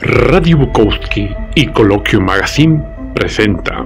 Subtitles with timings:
[0.00, 2.80] Radio Bukowski y Coloquio Magazine
[3.16, 3.84] presenta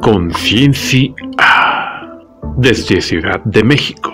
[0.00, 1.12] Conciencia
[2.56, 4.13] desde Ciudad de México.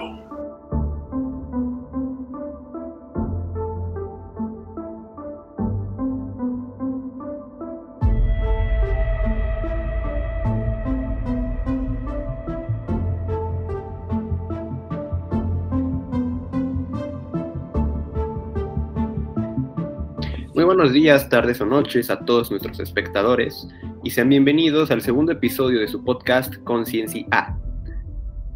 [20.90, 23.68] Buenos días, tardes o noches a todos nuestros espectadores
[24.02, 27.56] y sean bienvenidos al segundo episodio de su podcast Conciencia A,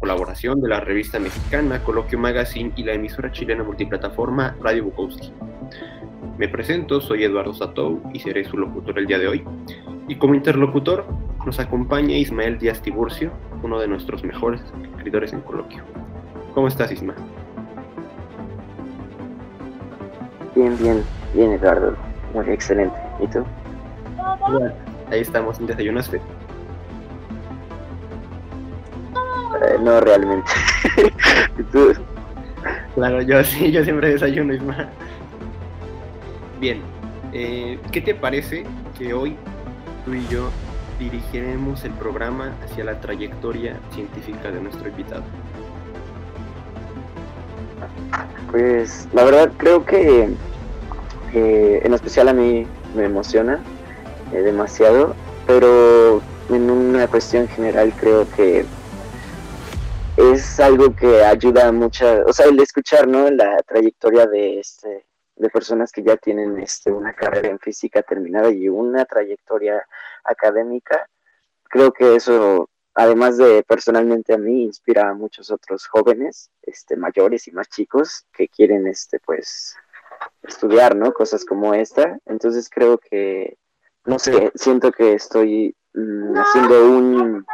[0.01, 5.31] colaboración de la revista mexicana Coloquio Magazine y la emisora chilena multiplataforma Radio Bukowski.
[6.37, 9.45] Me presento, soy Eduardo Satou y seré su locutor el día de hoy.
[10.09, 11.05] Y como interlocutor
[11.45, 13.31] nos acompaña Ismael Díaz Tiburcio,
[13.63, 14.61] uno de nuestros mejores
[14.97, 15.83] escritores en coloquio.
[16.53, 17.15] ¿Cómo estás, Isma?
[20.53, 21.01] Bien, bien,
[21.33, 22.04] bien, Eduardo.
[22.35, 22.95] Muy excelente.
[23.21, 23.45] ¿Y tú?
[25.09, 26.17] Ahí estamos, en desayunaste.
[26.17, 26.21] Eh,
[29.79, 30.51] no realmente.
[31.57, 31.93] ¿Y tú?
[32.93, 34.89] Claro, yo sí, yo siempre desayuno, Isma.
[36.59, 36.81] Bien,
[37.31, 38.65] eh, ¿qué te parece
[38.99, 39.37] que hoy
[40.03, 40.49] tú y yo
[40.99, 45.23] dirigiremos el programa hacia la trayectoria científica de nuestro invitado?
[48.51, 50.35] Pues la verdad creo que
[51.35, 53.61] eh, en especial a mí me emociona
[54.31, 58.65] eh, demasiado, pero en una cuestión general creo que
[60.15, 63.29] es algo que ayuda mucho, o sea, el escuchar, ¿no?
[63.29, 65.05] La trayectoria de este
[65.35, 69.85] de personas que ya tienen este una carrera en física terminada y una trayectoria
[70.23, 71.09] académica,
[71.63, 77.45] creo que eso además de personalmente a mí inspira a muchos otros jóvenes, este mayores
[77.49, 79.75] y más chicos que quieren este pues
[80.43, 81.13] estudiar, ¿no?
[81.13, 82.17] Cosas como esta.
[82.25, 83.57] Entonces creo que
[84.05, 87.45] no sé, siento que estoy mm, haciendo un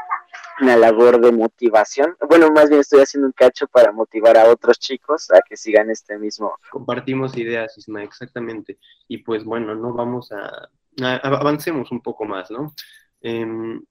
[0.59, 2.15] una labor de motivación.
[2.29, 5.89] Bueno, más bien estoy haciendo un cacho para motivar a otros chicos a que sigan
[5.89, 6.53] este mismo.
[6.69, 8.77] Compartimos ideas, Isma, exactamente.
[9.07, 10.69] Y pues bueno, no vamos a,
[11.01, 12.75] a- avancemos un poco más, ¿no?
[13.21, 13.83] Em,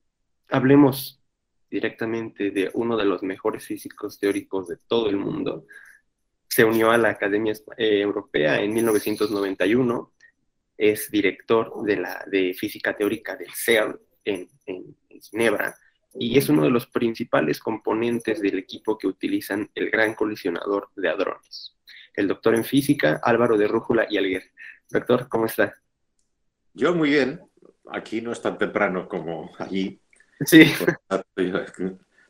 [0.48, 1.20] hablemos
[1.69, 5.66] directamente de uno de los mejores físicos teóricos de todo el mundo.
[6.50, 10.12] Se unió a la Academia eh, Europea en 1991.
[10.77, 15.77] Es director de la de física teórica del CERN en, en- en Ginebra
[16.15, 21.09] y es uno de los principales componentes del equipo que utilizan el gran colisionador de
[21.09, 21.77] hadrones.
[22.15, 24.50] El doctor en física, Álvaro de Rújula y Alguer.
[24.91, 25.72] Doctor, ¿cómo está?
[26.75, 27.41] Yo muy bien.
[27.93, 30.00] Aquí no es tan temprano como allí.
[30.44, 30.65] Sí,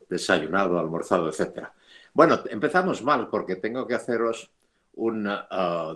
[0.09, 1.73] Desayunado, almorzado, etcétera.
[2.13, 4.51] Bueno, empezamos mal porque tengo que haceros
[4.93, 5.25] un...
[5.27, 5.95] ah,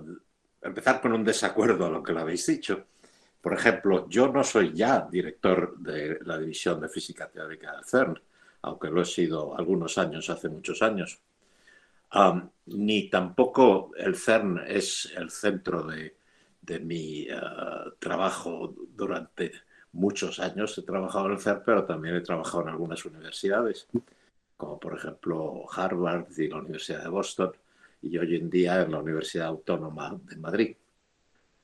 [0.61, 2.85] empezar con un desacuerdo a lo que le habéis dicho.
[3.39, 8.19] Por ejemplo, yo no soy ya director de la División de Física Teórica del CERN,
[8.63, 11.19] aunque lo he sido algunos años, hace muchos años.
[12.09, 16.17] Am, ni tampoco el CERN es el centro de,
[16.61, 17.35] de mi eh,
[17.99, 19.51] trabajo durante
[19.91, 20.75] muchos años.
[20.79, 23.87] He trabajado en el CERN, pero también he trabajado en algunas universidades,
[24.57, 27.51] como por ejemplo Harvard y la Universidad de Boston,
[28.01, 30.75] y hoy en día en la Universidad Autónoma de Madrid.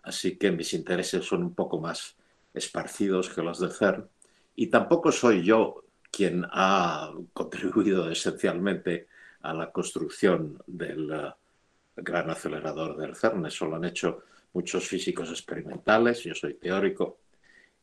[0.04, 2.16] Así que mis intereses son un poco más
[2.54, 4.08] esparcidos que los del CERN.
[4.56, 9.08] Y tampoco soy yo quien ha contribuido esencialmente
[9.42, 11.32] a la construcción del eh,
[11.96, 13.46] gran acelerador del CERN.
[13.46, 17.20] Eso lo han hecho muchos físicos experimentales, yo soy teórico,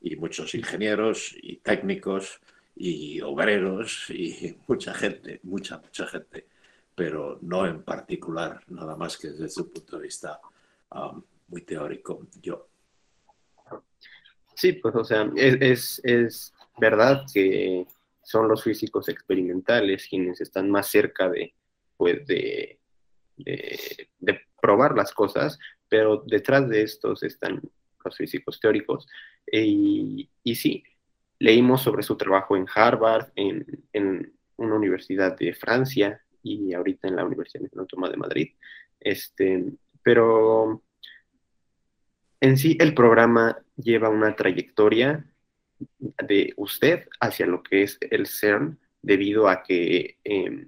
[0.00, 2.40] y muchos ingenieros y técnicos
[2.78, 6.46] y obreros y mucha gente, mucha, mucha gente,
[6.94, 10.40] pero no en particular, nada más que desde un punto de vista
[10.92, 12.68] um, muy teórico, yo.
[14.54, 17.86] sí, pues o sea, es, es, es verdad que
[18.22, 21.54] son los físicos experimentales quienes están más cerca de,
[21.96, 22.78] pues, de,
[23.36, 25.58] de, de probar las cosas,
[25.88, 27.60] pero detrás de estos están
[28.04, 29.06] los físicos teóricos.
[29.50, 30.84] Y, y sí,
[31.38, 37.24] leímos sobre su trabajo en Harvard, en, una universidad de Francia y ahorita en la
[37.24, 38.48] Universidad Autónoma de Madrid.
[38.98, 40.82] Este, pero
[42.40, 45.24] en sí el programa lleva una trayectoria
[46.00, 50.66] de usted hacia lo que es el CERN debido a que, eh,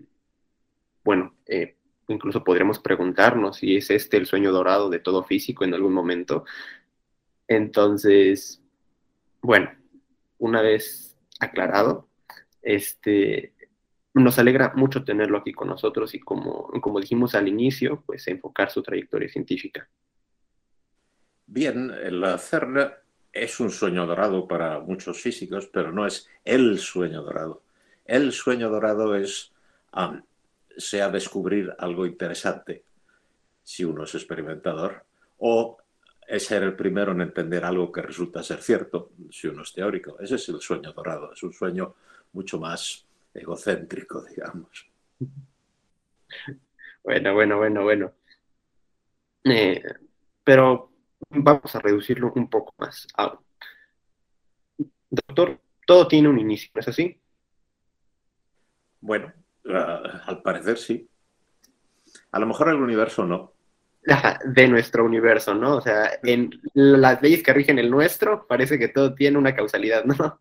[1.02, 1.76] bueno, eh,
[2.06, 6.44] incluso podríamos preguntarnos si es este el sueño dorado de todo físico en algún momento.
[7.48, 8.62] Entonces,
[9.42, 9.70] bueno,
[10.40, 12.08] una vez aclarado,
[12.62, 13.54] este,
[14.14, 18.70] nos alegra mucho tenerlo aquí con nosotros y como, como dijimos al inicio, pues enfocar
[18.70, 19.88] su trayectoria científica.
[21.46, 22.92] Bien, el CERN
[23.32, 27.62] es un sueño dorado para muchos físicos, pero no es el sueño dorado.
[28.04, 29.52] El sueño dorado es
[30.76, 32.84] sea descubrir algo interesante,
[33.62, 35.04] si uno es experimentador,
[35.38, 35.78] o
[36.30, 40.16] es ser el primero en entender algo que resulta ser cierto, si uno es teórico.
[40.20, 41.96] Ese es el sueño dorado, es un sueño
[42.32, 43.04] mucho más
[43.34, 44.88] egocéntrico, digamos.
[47.02, 48.12] Bueno, bueno, bueno, bueno.
[49.42, 49.82] Eh,
[50.44, 50.92] pero
[51.30, 53.08] vamos a reducirlo un poco más
[55.10, 57.20] Doctor, todo tiene un inicio, ¿no es así?
[59.00, 59.32] Bueno,
[59.68, 61.10] ah, al parecer sí.
[62.30, 63.52] A lo mejor el universo no.
[64.02, 65.76] De nuestro universo, ¿no?
[65.76, 70.04] O sea, en las leyes que rigen el nuestro, parece que todo tiene una causalidad,
[70.04, 70.40] ¿no?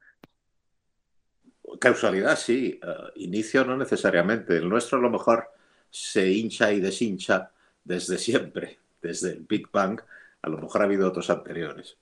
[1.80, 2.80] Causalidad, sí.
[2.82, 4.58] Eh, inicio no necesariamente.
[4.58, 5.50] El nuestro a lo mejor
[5.90, 7.52] se hincha y deshincha
[7.84, 10.00] desde siempre, desde el Big Bang.
[10.42, 11.98] A lo mejor ha habido otros anteriores.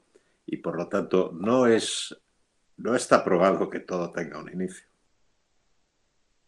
[0.45, 2.15] Y por lo tanto, no es.
[2.77, 4.85] No está probado que todo tenga un inicio.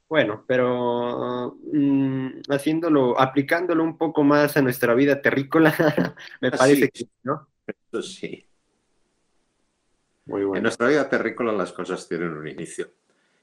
[0.10, 5.72] Bueno, pero mm, haciéndolo, aplicándolo un poco más a nuestra vida terrícola,
[6.42, 7.48] me parece que, ¿no?
[7.68, 8.44] Eso sí.
[10.26, 10.58] Muy bueno.
[10.58, 12.90] En nuestra vida terrícola las cosas tienen un inicio.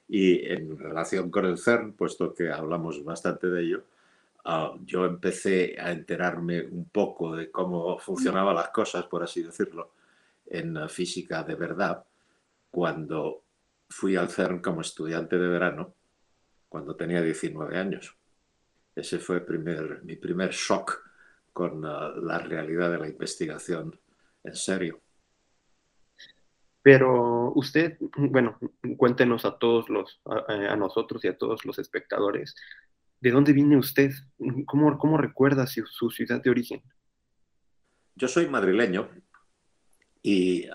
[0.09, 3.83] Y en relación con el CERN, puesto que hablamos bastante de ello,
[4.43, 9.93] ah, yo empecé a enterarme un poco de cómo funcionaban las cosas, por así decirlo,
[10.45, 12.03] en física de verdad,
[12.69, 13.43] cuando
[13.89, 15.93] fui al CERN como estudiante de verano,
[16.69, 18.15] cuando tenía 19 años.
[18.95, 21.01] Ese fue primer, mi primer shock
[21.53, 23.99] con ah, la realidad de la investigación
[24.43, 25.01] en serio.
[26.81, 28.57] Pero usted, bueno,
[28.95, 32.55] cuéntenos a todos los, a, nosotros y a todos los espectadores,
[33.19, 34.11] ¿de dónde viene usted?
[34.65, 36.81] ¿Cómo, cómo recuerda su, ciudad de origen?
[38.15, 39.09] Yo soy madrileño
[40.21, 40.67] y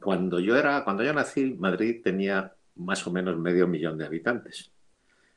[0.00, 4.72] cuando yo era, cuando yo nací, Madrid tenía más o menos medio millón de habitantes.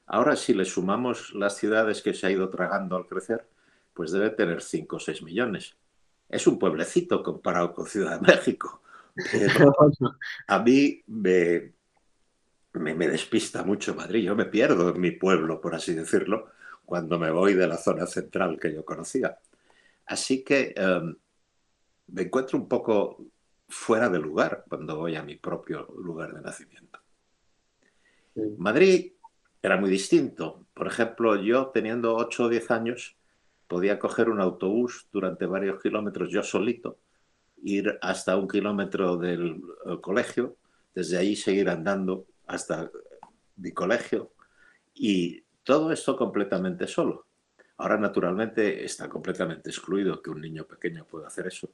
[0.05, 3.47] Ahora, si le sumamos las ciudades que se ha ido tragando al crecer,
[3.93, 5.75] pues debe tener 5 o 6 millones.
[6.29, 8.81] Es un pueblecito comparado con Ciudad de México.
[10.47, 11.73] a mí me,
[12.73, 14.23] me, despista mucho Madrid.
[14.23, 16.47] Yo me pierdo en mi pueblo, por así decirlo,
[16.85, 19.37] cuando me voy de la zona central que yo conocía.
[20.05, 21.15] Así que em,
[22.07, 23.25] me encuentro un poco
[23.69, 26.99] fuera de lugar cuando voy a mi propio lugar de nacimiento.
[28.57, 29.13] Madrid
[29.63, 30.67] era muy distinto.
[30.73, 33.17] Por ejemplo, yo teniendo 8 o 10 años
[33.67, 36.99] podía coger un autobús durante varios kilómetros yo solito
[37.63, 40.57] ir hasta un kilómetro del eh, colegio,
[40.93, 42.91] desde ahí seguir andando hasta
[43.55, 44.33] mi colegio
[44.93, 47.27] y todo esto completamente solo.
[47.77, 51.69] Ahora, naturalmente, está completamente excluido que un niño pequeño pueda hacer eso.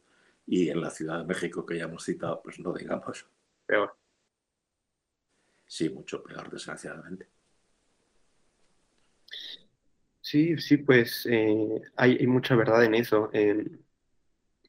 [0.45, 3.25] Y en la Ciudad de México que ya hemos citado, pues no digamos.
[3.65, 3.95] Peor.
[5.65, 7.38] Sí, mucho peor, desgraciadamente.
[10.29, 13.31] Sí, sí, pues eh, hay, mucha verdad en eso.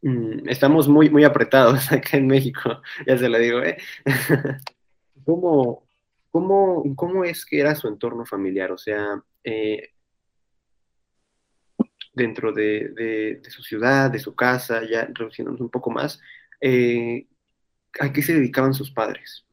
[0.00, 3.76] Mm, estamos muy, muy apretados acá en México, ya se lo digo, ¿eh?
[5.26, 5.86] ¿Cómo,
[6.30, 8.73] cómo, cómo es que era su entorno familiar?
[8.73, 9.92] O sea, eh,
[12.14, 16.23] dentro de, su ciudad, de su casa, ya reduciéndonos un poco más,
[16.62, 17.26] eh,
[18.00, 19.44] ¿a qué se dedicaban sus padres?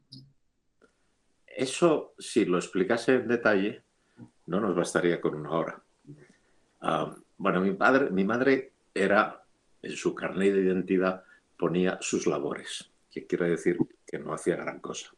[1.46, 3.82] Eso, si lo explicase en detalle,
[4.46, 5.84] no nos bastaría con una hora.
[6.80, 9.42] Ah, bueno, mi, padre, mi madre era
[9.82, 11.24] en su carnet de identidad
[11.56, 15.10] ponía sus labores, que quiere decir que no hacía gran cosa.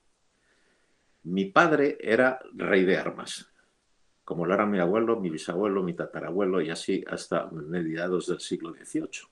[1.24, 3.50] Mi padre era rey de armas,
[4.24, 8.72] como lo era mi abuelo, mi bisabuelo, mi tatarabuelo y así hasta mediados del siglo
[8.72, 9.28] XVIII.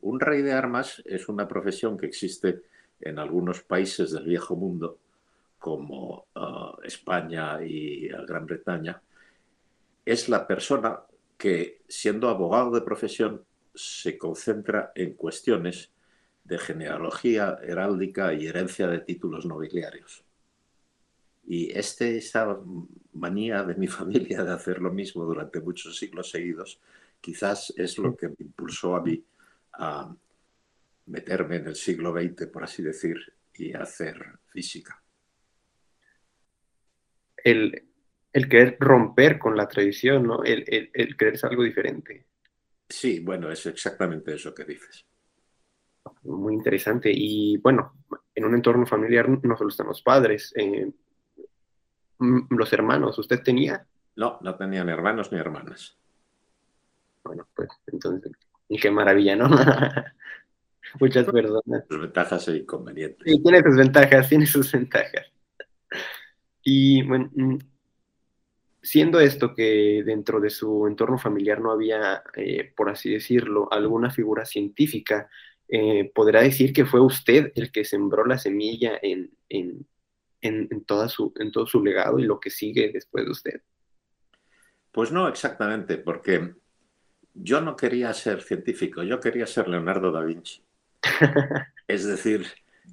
[0.00, 2.62] Un rey de armas es una profesión que existe
[3.00, 4.98] en algunos países del viejo mundo,
[5.58, 9.00] como ah, España y Gran Bretaña.
[10.04, 10.98] Es la persona
[11.42, 13.44] que, siendo abogado de profesión,
[13.74, 15.90] se concentra en cuestiones
[16.44, 20.24] de genealogía heráldica y herencia de títulos nobiliarios.
[21.44, 22.60] Y este, esta
[23.14, 26.80] manía de mi familia de hacer lo mismo durante muchos siglos seguidos,
[27.20, 29.20] quizás es lo que me impulsó a mí
[29.72, 30.14] a
[31.06, 33.16] meterme en el siglo XX, por así decir,
[33.54, 35.02] y hacer física.
[37.42, 37.91] El,
[38.32, 40.42] querer romper con la tradición, ¿no?
[40.42, 42.26] el, el, el querer ser algo diferente.
[42.88, 45.06] Sí, bueno, es exactamente eso que dices.
[46.24, 47.10] Muy interesante.
[47.12, 47.94] Y bueno,
[48.34, 50.52] en un entorno familiar no solo están los padres.
[50.56, 50.90] Eh,
[52.18, 53.86] mm, los hermanos, ¿usted tenía?
[54.16, 55.96] No, no tenía ni hermanos ni hermanas.
[57.24, 58.32] Bueno, pues entonces,
[58.68, 59.48] y qué maravilla, ¿no?
[61.00, 61.84] Muchas personas.
[61.88, 63.22] Sus ventajas e inconvenientes.
[63.24, 65.32] Sí, tiene sus ventajas, tiene sus ventajas.
[66.62, 67.56] Y bueno, mm,
[68.82, 74.10] siendo esto que dentro de su entorno familiar no había, eh, por así decirlo, alguna
[74.10, 75.30] figura científica,
[75.68, 79.86] eh, ¿podrá decir que fue usted el que sembró la semilla en, en,
[80.40, 83.62] en, toda su, en todo su legado y lo que sigue después de usted?
[84.90, 86.54] Pues no exactamente, porque
[87.32, 90.62] yo no quería ser científico, yo quería ser Leonardo da Vinci.
[91.88, 92.46] es decir,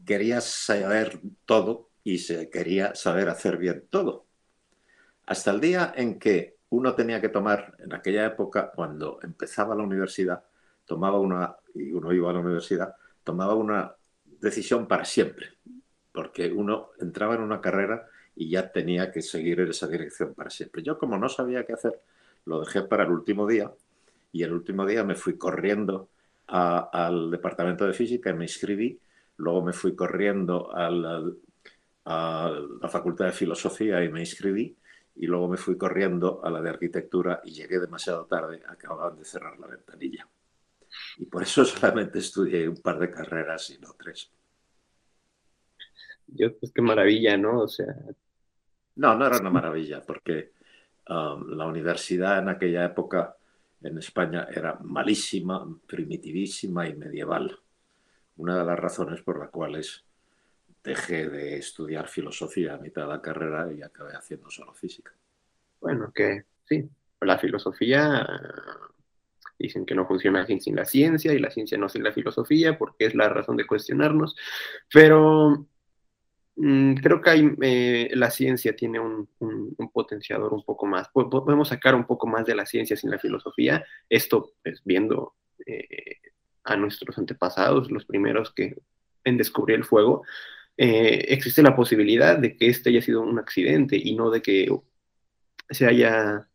[0.05, 4.28] quería saber todo y se quería saber hacer bien todo.
[5.29, 9.83] Hasta el día en que uno tenía que tomar, en aquella época, cuando empezaba la
[9.83, 10.43] universidad,
[10.85, 13.93] tomaba una, y uno iba a la universidad, tomaba una
[14.41, 15.49] decisión para siempre,
[16.11, 20.49] porque uno entraba en una carrera y ya tenía que seguir en esa dirección para
[20.49, 20.81] siempre.
[20.81, 22.01] Yo como no sabía qué hacer,
[22.45, 23.71] lo dejé para el último día
[24.31, 26.09] y el último día me fui corriendo
[26.47, 28.99] al departamento de física y me inscribí,
[29.37, 30.89] luego me fui corriendo a
[32.03, 34.75] la facultad de filosofía y me inscribí
[35.19, 39.25] y luego me fui corriendo a la de arquitectura y llegué demasiado tarde, acababan de
[39.25, 40.25] cerrar la ventanilla.
[41.17, 44.31] Y por eso solamente estudié un par de carreras y no tres.
[46.25, 47.63] Dios, pues qué maravilla, ¿no?
[47.63, 47.93] O sea.
[48.95, 50.53] No, no era una maravilla, porque
[51.09, 53.35] um, la universidad en aquella época
[53.81, 57.59] en España era malísima, primitivísima y medieval.
[58.37, 60.05] Una de las razones por las cuales
[60.83, 65.11] dejé de estudiar filosofía a mitad de la carrera y acabé haciendo solo física.
[65.81, 66.89] Bueno, que sí,
[67.21, 68.27] la filosofía
[69.57, 73.05] dicen que no funciona sin la ciencia y la ciencia no sin la filosofía porque
[73.05, 74.35] es la razón de cuestionarnos,
[74.91, 75.67] pero
[76.61, 79.29] Mm, creo que hay, eh, la ciencia tiene un,
[79.93, 81.07] potenciador un poco más.
[81.09, 83.85] Podemos sacar un poco más de la ciencia sin la filosofía.
[84.09, 86.17] Esto, pues, viendo eh,
[86.65, 88.75] a nuestros antepasados, los primeros que
[89.23, 90.23] en descubrir el fuego,
[90.81, 94.69] eh, existe la posibilidad de que este haya sido un accidente y no de que
[95.69, 96.47] se haya,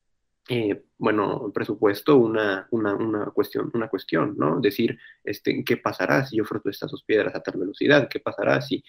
[0.98, 4.60] bueno, presupuesto una, una, cuestión, una cuestión, ¿no?
[4.60, 8.08] Decir, este, ¿qué pasará si yo froto estas dos piedras a tal velocidad?
[8.08, 8.82] ¿Qué pasará si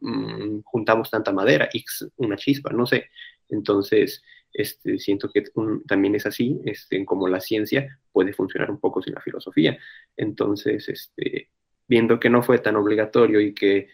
[0.00, 3.10] Mm, juntamos tanta madera, X, una chispa, no sé.
[3.48, 5.44] Entonces, este, siento que
[5.86, 9.78] también es así, este, como la ciencia puede funcionar un poco sin la filosofía.
[10.16, 11.50] Entonces, este,
[11.86, 13.88] viendo que no fue tan obligatorio y que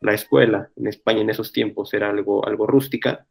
[0.00, 3.26] la escuela en España en esos tiempos era algo, algo rústica,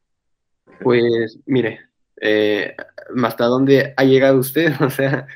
[0.82, 1.90] pues mire,
[2.22, 2.76] eh,
[3.24, 4.72] ¿hasta dónde ha llegado usted?
[4.82, 5.28] O sea,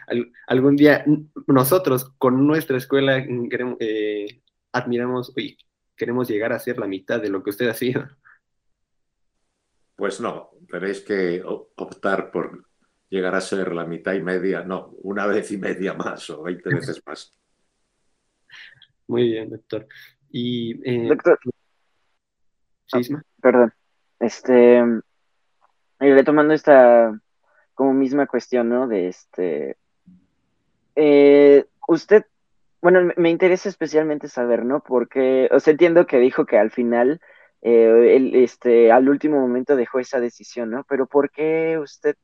[0.48, 1.06] algún día
[1.48, 5.58] nosotros con nuestra escuela queremos, eh, admiramos, oye,
[5.96, 8.08] queremos llegar a ser la mitad de lo que usted ha sido.
[9.96, 12.66] Pues no, tenéis que optar por
[13.10, 16.74] llegar a ser la mitad y media, no, una vez y media más o veinte
[16.74, 17.34] veces más.
[19.08, 19.88] Muy bien, doctor.
[20.30, 21.40] Y, eh, doctor.
[22.94, 23.00] Ah,
[23.42, 23.74] perdón.
[24.20, 24.84] Este,
[26.00, 27.20] retomando esta
[27.74, 28.88] como misma cuestión, ¿no?
[28.88, 29.78] De este,
[30.96, 32.26] eh, usted
[32.84, 34.82] bueno, me interesa especialmente saber, ¿no?
[34.84, 37.22] Porque, o sea, entiendo que dijo que al final,
[37.62, 40.84] eh, él, este, al último momento dejó esa decisión, ¿no?
[40.90, 42.18] Pero ¿por qué usted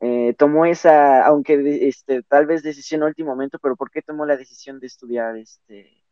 [0.00, 4.26] eh, tomó esa, aunque este, tal vez decisión a último momento, pero ¿por qué tomó
[4.26, 6.03] la decisión de estudiar este,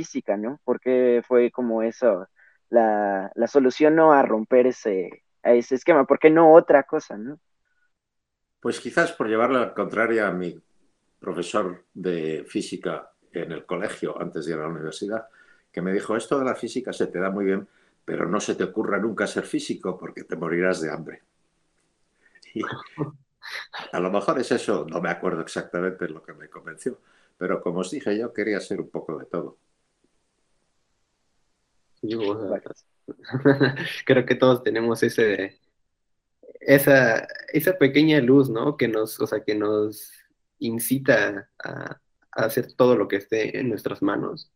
[0.00, 0.60] física, ¿no?
[0.64, 2.26] ¿Por qué fue como eso,
[2.70, 6.06] la, la solución no a romper ese, a ese esquema?
[6.06, 7.38] ¿Por qué no otra cosa, ¿no?
[8.60, 10.58] Pues quizás por llevarla la contraria a mi
[11.18, 15.28] profesor de física en el colegio antes de ir a la universidad,
[15.72, 17.68] que me dijo, esto de la física se te da muy bien,
[18.04, 21.22] pero no se te ocurra nunca ser físico porque te morirás de hambre.
[23.92, 26.98] a lo mejor es eso, no me acuerdo exactamente lo que me convenció,
[27.38, 29.58] pero como os dije, yo quería ser un poco de todo.
[34.06, 35.60] creo que todos tenemos ese,
[36.60, 38.76] esa, esa pequeña luz, ¿no?
[38.76, 40.12] Que nos, o sea, que nos
[40.58, 42.00] incita a,
[42.32, 44.52] hacer todo lo que esté en nuestras manos,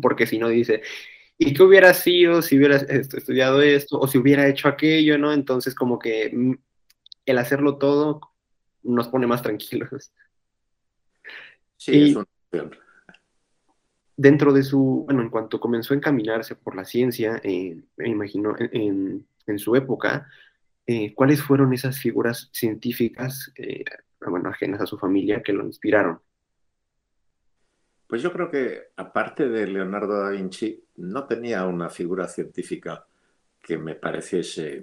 [0.00, 0.82] porque si no dice,
[1.36, 5.32] ¿y qué hubiera sido si hubiera estudiado esto o si hubiera hecho aquello, ¿no?
[5.32, 6.54] Entonces como que mm,
[7.26, 8.20] el hacerlo todo
[8.82, 10.12] nos pone más tranquilos.
[11.76, 12.16] Sí,
[14.22, 18.54] Dentro de su, bueno, en cuanto comenzó a encaminarse por la ciencia, eh, me imagino,
[18.58, 19.24] en,
[19.56, 20.28] su época,
[20.86, 23.82] eh, ¿cuáles fueron esas figuras científicas, eh,
[24.20, 26.20] bueno, ajenas a su familia, que lo inspiraron?
[28.06, 33.06] Pues yo creo que, aparte de Leonardo da Vinci, no tenía una figura científica
[33.62, 34.82] que me pareciese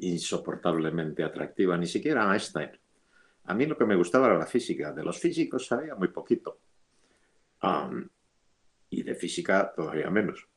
[0.00, 2.70] insoportablemente atractiva, ni siquiera Einstein.
[3.44, 4.90] A mí lo que me gustaba era la física.
[4.90, 6.60] De los físicos sabía muy poquito.
[7.62, 8.13] y
[9.14, 10.48] física todavía menos.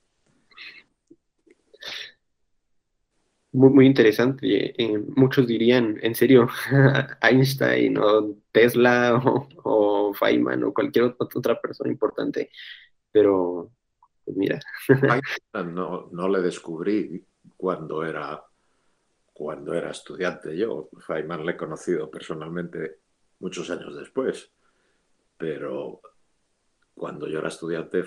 [3.51, 4.73] Muy, muy interesante.
[4.81, 6.47] Eh, muchos dirían, en serio,
[7.21, 9.21] Einstein o Tesla
[9.63, 12.51] o, Feynman o cualquier otra persona importante.
[13.11, 13.71] Pero,
[14.23, 14.59] pues mira.
[15.53, 18.43] no, no le descubrí cuando era
[19.37, 20.57] cuando era estudiante.
[20.57, 23.01] Yo, Feynman le he conocido personalmente
[23.39, 24.51] muchos años después,
[25.37, 26.01] pero
[26.95, 28.03] cuando yo era estudiante,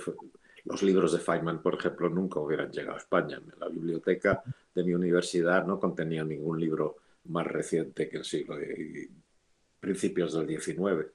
[0.65, 3.41] los libros de Feynman, por ejemplo, nunca hubieran llegado a España.
[3.59, 4.43] La biblioteca
[4.75, 9.09] de mi universidad no contenía ningún libro más reciente que el siglo de
[9.81, 11.07] principios del XIX.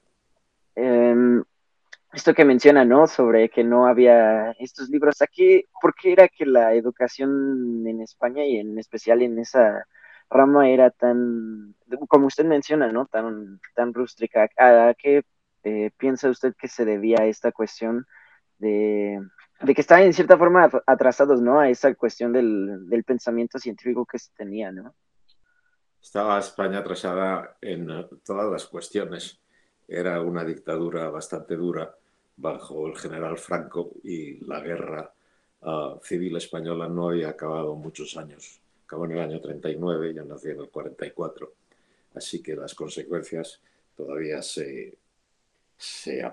[0.76, 1.44] Em,
[2.14, 3.08] esto que menciona, ¿no?
[3.08, 8.46] Sobre que no había estos libros aquí, ¿por qué era que la educación en España
[8.46, 9.86] y en especial en esa
[10.30, 11.76] rama era tan,
[12.08, 13.06] como usted menciona, ¿no?
[13.06, 14.50] Tan, tan rústica.
[14.58, 15.24] ¿A qué
[15.64, 18.06] eh, piensa usted que se debía esta cuestión
[18.60, 19.20] de,
[19.60, 21.60] que estaban en cierta forma atrasados, ¿no?
[21.60, 24.94] A esa cuestión del, pensamiento científico que se tenía, ¿no?
[26.02, 27.88] Estaba España atrasada en
[28.24, 29.40] todas las cuestiones.
[29.88, 31.96] Era una dictadura bastante dura
[32.38, 35.12] bajo el general Franco y la guerra
[35.64, 40.50] ah, civil española no había acabado muchos años acabó en el año 39, yo nací
[40.50, 41.54] en el 44,
[42.14, 43.60] así que las consecuencias
[43.98, 44.98] todavía se,
[45.76, 46.24] se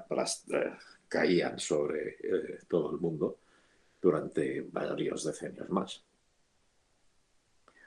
[1.12, 3.38] caían sobre eh, todo el mundo
[4.00, 6.02] durante varios decenios más.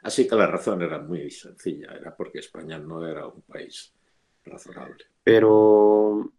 [0.03, 3.91] Así que la razón era muy sencilla, era porque España no era un país
[4.45, 5.05] razonable.
[5.23, 6.31] Pero,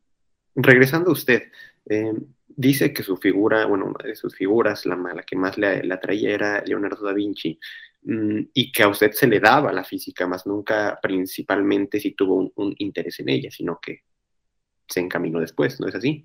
[0.55, 1.50] regresando a usted,
[1.87, 2.14] eh,
[2.47, 6.31] dice que su figura, bueno, una de sus figuras, la, que más le, le atraía
[6.31, 7.59] era Leonardo da Vinci.
[8.09, 12.53] Mm, y que a usted se le daba la física, más nunca principalmente si tuvo
[12.55, 14.05] un, interés en ella, sino que
[14.88, 16.25] se encaminó después, ¿no es así?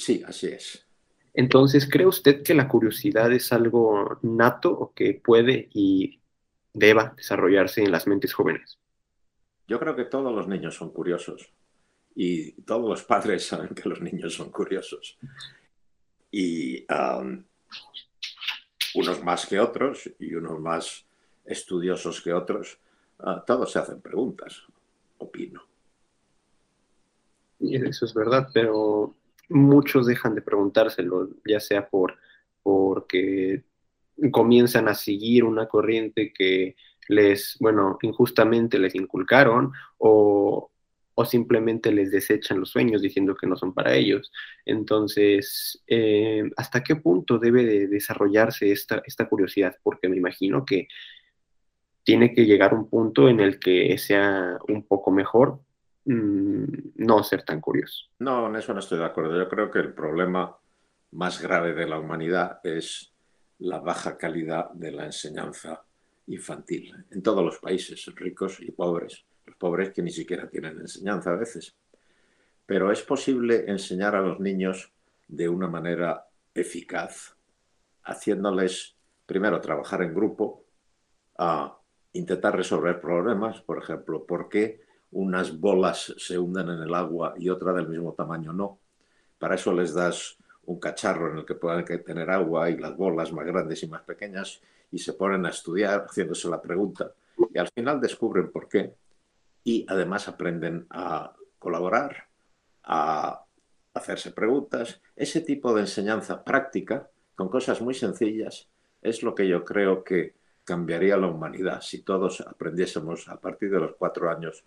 [0.00, 0.86] Sí, así es.
[1.34, 6.18] Entonces, ¿cree usted que la curiosidad es algo nato o que puede y
[6.72, 8.78] deba desarrollarse en las mentes jóvenes?
[9.68, 11.52] Yo creo que todos los niños son curiosos
[12.14, 15.18] y todos los padres saben que los niños son curiosos.
[16.30, 16.86] Y
[18.94, 21.04] unos más que otros y unos más
[21.44, 22.78] estudiosos que otros,
[23.18, 24.62] ah, todos se hacen preguntas,
[25.18, 25.62] opino.
[27.60, 29.14] Eso es verdad, pero
[29.50, 32.16] muchos dejan de preguntárselo, ya sea por
[32.62, 33.64] porque
[34.32, 36.76] comienzan a seguir una corriente que
[37.08, 40.70] les, bueno, injustamente les inculcaron o
[41.20, 44.32] o simplemente les desechan los sueños diciendo que no son para ellos.
[44.64, 49.76] Entonces, eh, ¿hasta qué punto debe de desarrollarse esta, esta curiosidad?
[49.82, 50.88] Porque me imagino que
[52.04, 55.60] tiene que llegar un punto en el que sea un poco mejor
[56.14, 58.06] no ser tan curioso.
[58.18, 59.36] No, en eso no estoy de acuerdo.
[59.36, 60.56] Yo creo que el problema
[61.12, 63.12] más grave de la humanidad es
[63.58, 65.82] la baja calidad de la enseñanza
[66.26, 69.24] infantil en todos los países, ricos y pobres
[69.60, 71.76] pobres que ni siquiera tienen enseñanza a veces.
[72.66, 74.92] Pero es posible enseñar a los niños
[75.28, 77.36] de una manera eficaz,
[78.04, 78.96] haciéndoles
[79.26, 80.64] primero trabajar en grupo,
[81.38, 81.78] a
[82.12, 84.80] intentar resolver problemas, por ejemplo, por qué
[85.12, 88.78] unas bolas se hunden en el agua y otra del mismo tamaño no.
[89.38, 93.32] Para eso les das un cacharro en el que puedan tener agua y las bolas
[93.32, 97.12] más grandes y más pequeñas y se ponen a estudiar haciéndose la pregunta
[97.52, 98.94] y al final descubren por qué
[99.64, 102.28] y además aprenden a colaborar,
[102.84, 103.44] a
[103.94, 105.00] hacerse preguntas.
[105.16, 108.68] Ese tipo de enseñanza práctica, con cosas muy sencillas,
[109.02, 113.80] es lo que yo creo que cambiaría la humanidad si todos aprendiésemos a partir de
[113.80, 114.64] los cuatro años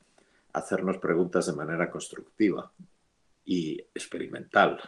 [0.54, 2.72] hacernos preguntas de manera constructiva
[3.46, 4.80] y experimental,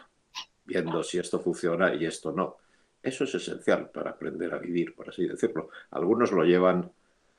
[0.64, 2.56] viendo si esto funciona y esto no.
[3.02, 5.70] Eso es esencial para aprender a vivir, por así decirlo.
[5.90, 6.90] Algunos lo llevan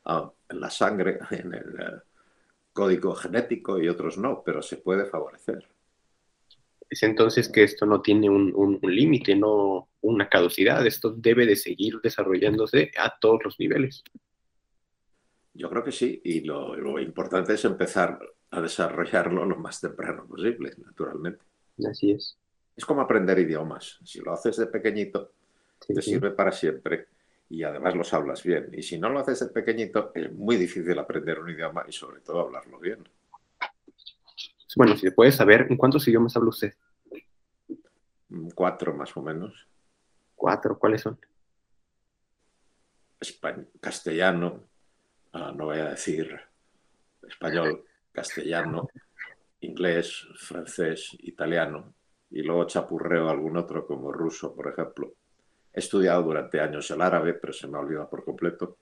[0.06, 2.02] ah, en la sangre, en el, eh,
[2.78, 5.68] código genético y otros no, pero se puede favorecer.
[6.88, 12.00] Es entonces que esto no tiene un, límite, no una caducidad, esto debe de seguir
[12.04, 14.04] desarrollándose a todos los niveles.
[15.58, 18.20] Yo creo que sí, y lo, importante es empezar
[18.52, 21.44] a desarrollarlo lo más temprano posible, naturalmente.
[21.90, 22.38] Así es.
[22.76, 24.00] Es como aprender idiomas.
[24.06, 25.32] Si lo haces de pequeñito,
[25.88, 27.08] te sirve para siempre
[27.50, 28.70] y además los hablas bien.
[28.72, 32.22] Y si no lo haces de pequeñito, es muy difícil aprender un idioma y sobre
[32.22, 33.08] todo hablarlo bien.
[34.76, 36.74] Bueno, si puedes saber, ¿en cuántos idiomas habla usted?
[38.30, 39.68] Mm, cuatro más o menos.
[40.36, 41.20] Cuatro, ¿cuáles son?
[43.82, 44.68] castellano,
[45.38, 46.40] ah, no voy a decir
[47.28, 48.90] español, castellano,
[49.62, 51.94] inglés, francés, italiano,
[52.30, 55.14] y luego chapurreo algún otro como ruso, por ejemplo.
[55.74, 58.78] He estudiado durante años el árabe, pero se me ha olvidado por completo.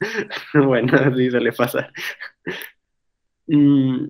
[0.54, 1.92] bueno, así le pasa.
[3.46, 4.06] Mm,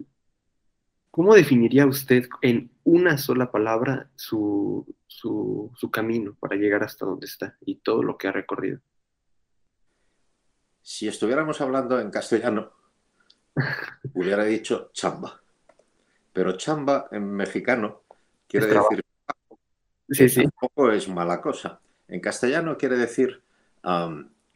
[1.10, 7.56] ¿Cómo definiría usted en una sola palabra su, su, camino para llegar hasta donde está
[7.60, 8.80] y todo lo que ha recorrido?
[10.82, 12.72] Si estuviéramos hablando en castellano,
[14.14, 15.40] hubiera dicho chamba.
[16.32, 18.02] Pero chamba en mexicano
[18.48, 19.04] quiere decir...
[20.10, 20.42] Sí, sí.
[20.42, 21.80] Tampoco es mala cosa.
[22.08, 23.42] En castellano quiere decir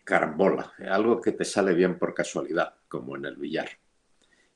[0.04, 3.68] carambola, algo que te sale bien por casualidad, como en el billar.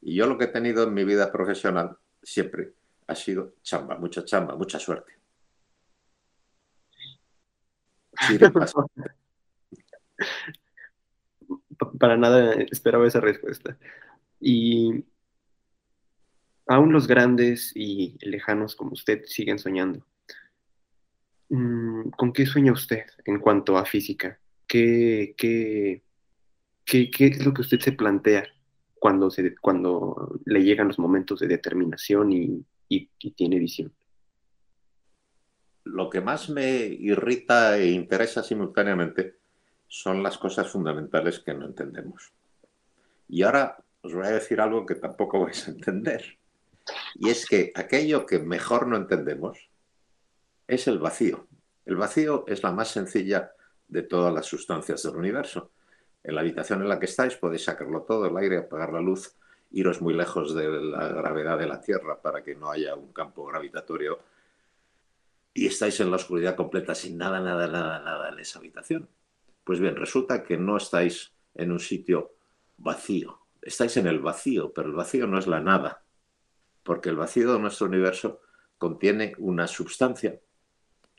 [0.03, 2.73] Y yo lo que he tenido en mi vida profesional siempre
[3.07, 5.13] ha sido chamba, mucha chamba, mucha suerte.
[11.99, 13.79] Para nada esperaba esa respuesta.
[14.41, 15.05] Y
[16.67, 20.07] aún los grandes y lejanos como usted siguen soñando.
[21.49, 24.39] Mm, ¿Con qué sueña usted en cuanto a física?
[24.69, 26.03] ¿Qué, qué,
[26.85, 28.45] qué, qué es lo que usted se plantea
[28.95, 33.93] cuando, se, cuando le llegan los momentos de determinación y, y, tiene visión?
[35.83, 39.40] Lo que más me irrita e interesa simultáneamente
[39.91, 42.33] son las cosas fundamentales que no entendemos.
[43.29, 46.39] Y ahora os voy a decir algo que tampoco vais a entender.
[47.17, 49.69] Y es que aquello que mejor no entendemos
[50.69, 51.49] es el vacío.
[51.85, 53.51] El vacío es la más sencilla
[53.89, 55.73] de todas las sustancias del universo.
[56.23, 59.35] En la habitación en la que estáis podéis sacarlo todo, el aire, apagar la luz,
[59.73, 63.45] iros muy lejos de la gravedad de la Tierra para que no haya un campo
[63.45, 64.21] gravitatorio
[65.53, 69.09] y estáis en la oscuridad completa sin nada, nada, nada, nada en esa habitación.
[69.71, 72.35] Pues bien, resulta que no estáis en un sitio
[72.79, 76.03] vacío, estáis en el vacío, pero el vacío no es la nada,
[76.83, 78.41] porque el vacío de nuestro universo
[78.79, 80.41] contiene una sustancia,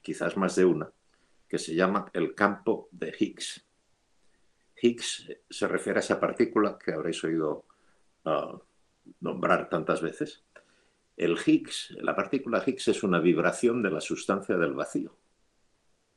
[0.01, 0.91] quizás más de una,
[1.47, 3.65] que se llama el campo de Higgs.
[4.81, 7.63] Higgs se refiere a esa partícula que habréis oído
[8.25, 8.59] uh,
[9.21, 10.43] nombrar tantas veces.
[11.15, 15.20] El Higgs, la partícula Higgs es una vibración de la sustancia del vacío.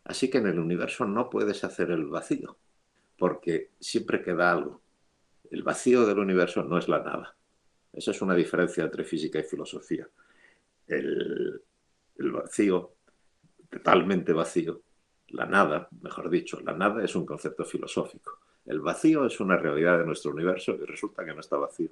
[0.05, 2.57] Así que en el universo no puedes hacer el vacío,
[3.19, 4.83] porque siempre queda algo.
[5.51, 7.37] El vacío del universo no es la nada.
[7.93, 10.09] Esa es una diferencia entre física y filosofía.
[10.87, 11.63] El,
[12.19, 12.93] el vacío,
[13.71, 14.83] totalmente vacío,
[15.29, 18.39] la nada, mejor dicho, la nada es un concepto filosófico.
[18.67, 21.91] El vacío es una realidad de nuestro universo y resulta que no está vacío.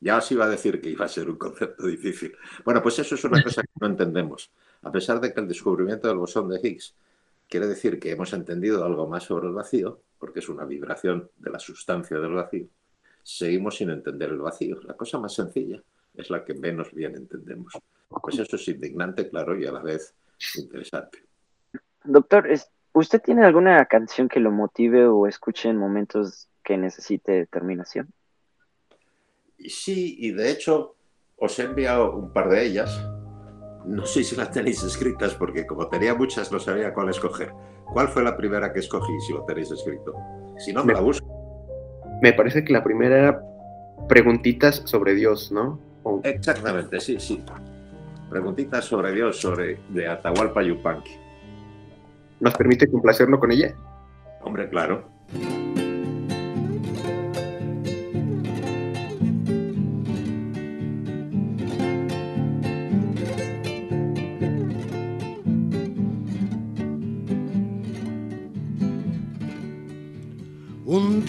[0.00, 2.34] Ya os iba a decir que iba a ser un concepto difícil.
[2.64, 4.50] Bueno, pues eso es una cosa que no entendemos.
[4.82, 6.94] A pesar de que el descubrimiento del bosón de Higgs
[7.48, 11.50] quiere decir que hemos entendido algo más sobre el vacío, porque es una vibración de
[11.50, 12.66] la sustancia del vacío,
[13.22, 14.80] seguimos sin entender el vacío.
[14.82, 15.82] La cosa más sencilla
[16.14, 17.74] es la que menos bien entendemos.
[18.08, 20.14] Pues eso es indignante, claro, y a la vez
[20.56, 21.24] interesante.
[22.04, 22.48] Doctor,
[22.92, 28.12] ¿usted tiene alguna canción que lo motive o escuche en momentos que necesite determinación?
[29.58, 30.96] Sí, y de hecho
[31.36, 33.00] os he enviado un par de ellas.
[33.84, 37.52] No sé si las tenéis escritas porque como tenía muchas no sabía cuál escoger.
[37.86, 40.14] ¿Cuál fue la primera que escogí si lo tenéis escrito?
[40.58, 41.26] Si no, me la busco.
[42.22, 43.42] Me parece que la primera era
[44.08, 45.80] preguntitas sobre Dios, ¿no?
[46.22, 47.42] Exactamente, sí, sí.
[48.28, 51.16] Preguntitas sobre Dios, sobre de Atahualpa Yupanqui.
[52.40, 53.74] ¿Nos permite complacerlo con ella?
[54.42, 55.04] Hombre, claro.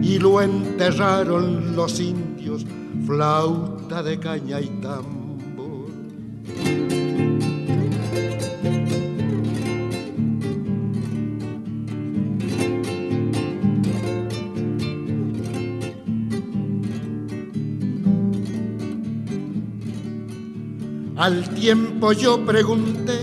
[0.00, 2.64] y lo enterraron los indios,
[3.06, 5.22] flauta de caña y tambor.
[21.16, 23.16] Al tiempo yo pregunté,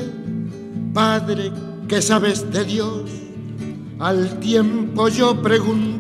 [0.94, 1.52] Padre,
[1.90, 3.10] ¿qué sabes de Dios?
[4.00, 5.99] Al tiempo yo pregunté,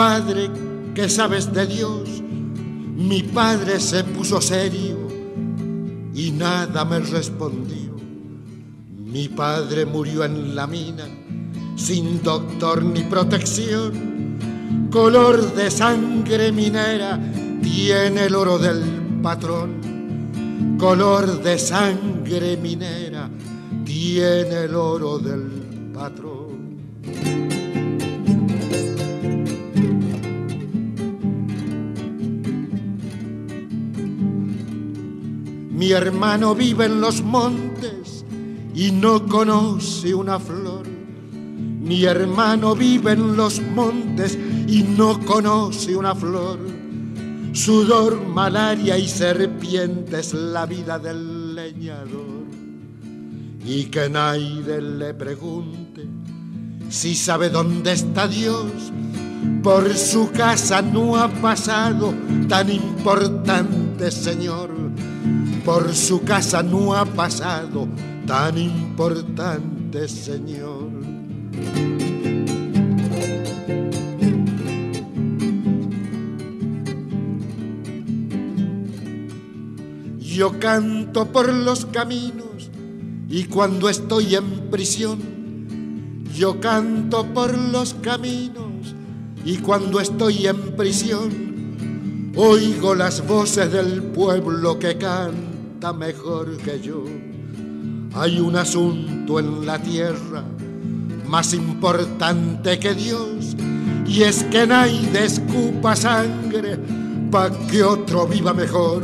[0.00, 0.50] Padre,
[0.94, 2.22] ¿qué sabes de Dios?
[2.96, 4.96] Mi padre se puso serio
[6.14, 7.96] y nada me respondió.
[8.96, 11.04] Mi padre murió en la mina,
[11.76, 14.88] sin doctor ni protección.
[14.90, 17.20] Color de sangre minera
[17.62, 18.82] tiene el oro del
[19.22, 20.78] patrón.
[20.78, 23.28] Color de sangre minera
[23.84, 26.49] tiene el oro del patrón.
[35.80, 38.22] Mi hermano vive en los montes
[38.74, 40.86] y no conoce una flor.
[40.86, 44.36] Mi hermano vive en los montes
[44.68, 46.58] y no conoce una flor.
[47.54, 52.44] Sudor, malaria y serpientes la vida del leñador.
[53.64, 56.06] Y que nadie le pregunte
[56.90, 58.70] si sabe dónde está Dios.
[59.62, 62.12] Por su casa no ha pasado
[62.50, 64.89] tan importante Señor
[65.64, 67.88] por su casa no ha pasado
[68.26, 70.88] tan importante señor.
[80.18, 82.70] Yo canto por los caminos
[83.28, 85.18] y cuando estoy en prisión,
[86.34, 88.94] yo canto por los caminos
[89.44, 94.96] y cuando estoy en prisión, oigo las voces del pueblo que
[95.80, 97.04] mejor que yo.
[98.14, 100.44] Hay un asunto en la tierra
[101.26, 103.56] más importante que Dios
[104.06, 106.78] y es que nadie escupa sangre
[107.30, 109.02] pa' que otro viva mejor.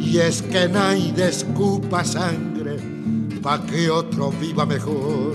[0.00, 2.76] Y es que nadie escupa sangre
[3.42, 5.32] pa' que otro viva mejor.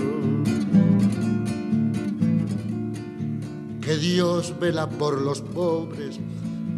[3.80, 6.20] Que Dios vela por los pobres,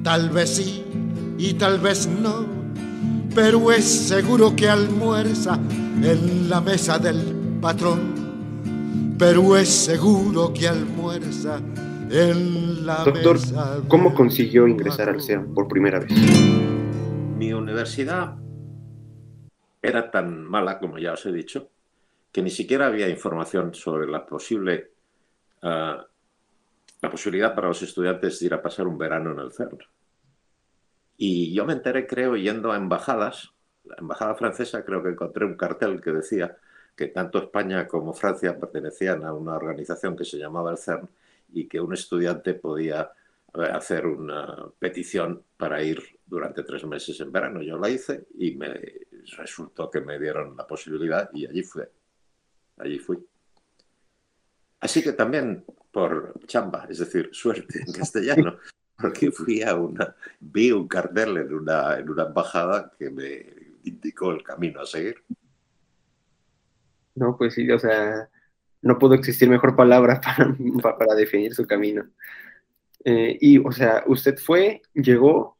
[0.02, 0.84] tal vez sí
[1.38, 2.57] y tal vez no
[3.40, 9.14] pero es seguro que almuerza en la mesa del patrón.
[9.16, 11.60] Pero es seguro que almuerza
[12.10, 16.10] en la Doctor, mesa ¿cómo consiguió ingresar al CERN por primera vez?
[17.36, 18.34] Mi universidad
[19.80, 21.70] era tan mala, como ya os he dicho,
[22.32, 24.90] que ni siquiera había información sobre la posible
[25.62, 26.02] uh,
[27.00, 29.78] la posibilidad para los estudiantes de ir a pasar un verano en el CERN.
[31.18, 33.52] Y yo me enteré, creo, yendo a embajadas,
[33.84, 36.56] la embajada francesa, creo que encontré un cartel que decía
[36.94, 41.08] que tanto España como Francia pertenecían a una organización que se llamaba el CERN
[41.52, 43.10] y que un estudiante podía
[43.54, 47.62] eh, hacer una petición para ir durante tres meses en verano.
[47.62, 48.80] Yo la hice y me
[49.36, 51.82] resultó que me dieron la posibilidad y allí fui.
[52.76, 53.18] Allí fui.
[54.80, 58.56] Así que también por chamba, es decir, suerte en castellano,
[59.00, 63.46] porque fui a una, vi un cartel en una, en una embajada que me
[63.84, 65.22] indicó el camino a seguir.
[67.14, 68.28] No, pues sí, o sea,
[68.82, 70.20] no pudo existir mejor palabra
[70.82, 72.08] para, para definir su camino.
[73.04, 75.58] Eh, y, o sea, usted fue, llegó,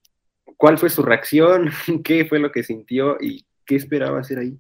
[0.57, 1.71] ¿cuál fue su reacción?
[2.05, 4.59] ¿Qué fue lo que sintió y qué esperaba hacer ahí?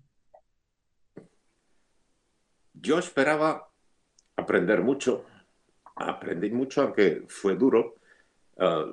[2.74, 3.68] Yo esperaba
[4.36, 5.26] aprender mucho,
[5.96, 7.97] aprendí mucho, aunque fue duro,
[8.58, 8.86] Ah,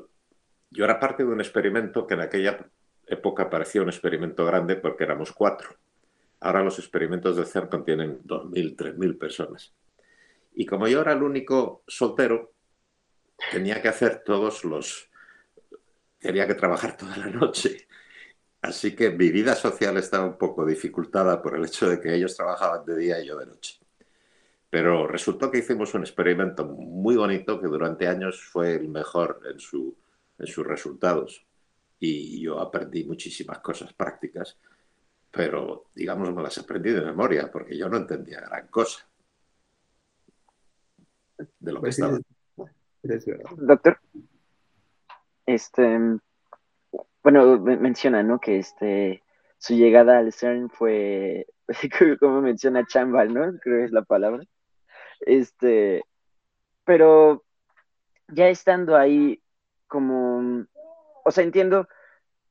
[0.70, 2.70] yo era parte de un experimento que en aquella
[3.08, 5.76] época parecía un experimento grande porque éramos cuatro.
[6.40, 9.74] Ahora los experimentos de CERN contienen 2.000, 3.000 personas.
[10.54, 12.54] Y como yo era el único soltero,
[13.52, 15.10] tenía que hacer todos los...
[16.20, 17.88] tenía que trabajar toda la noche.
[18.62, 22.36] Así que mi vida social estaba un poco dificultada por el hecho de que ellos
[22.36, 23.80] trabajaban de día y yo de noche.
[24.76, 29.58] Pero resultó que hicimos un experimento muy bonito que durante años fue el mejor en,
[29.58, 29.96] su,
[30.38, 31.46] en sus resultados.
[31.98, 34.60] Y yo aprendí muchísimas cosas prácticas,
[35.32, 39.08] pero digamos me las aprendí de memoria porque yo no entendía gran cosa
[41.38, 42.20] de lo que Pues sí, estaba.
[43.04, 43.46] es verdad.
[43.56, 43.98] Doctor,
[45.46, 46.00] este,
[47.24, 48.42] bueno, me- menciona, ¿no?
[48.42, 49.24] Que este,
[49.58, 51.48] su llegada al CERN fue,
[52.20, 53.58] como menciona chambal, ¿no?
[53.60, 54.44] Creo que es la palabra.
[55.26, 56.04] Este,
[56.86, 57.44] pero
[58.30, 59.42] ya estando ahí,
[59.88, 60.66] como,
[61.26, 61.88] o sea, entiendo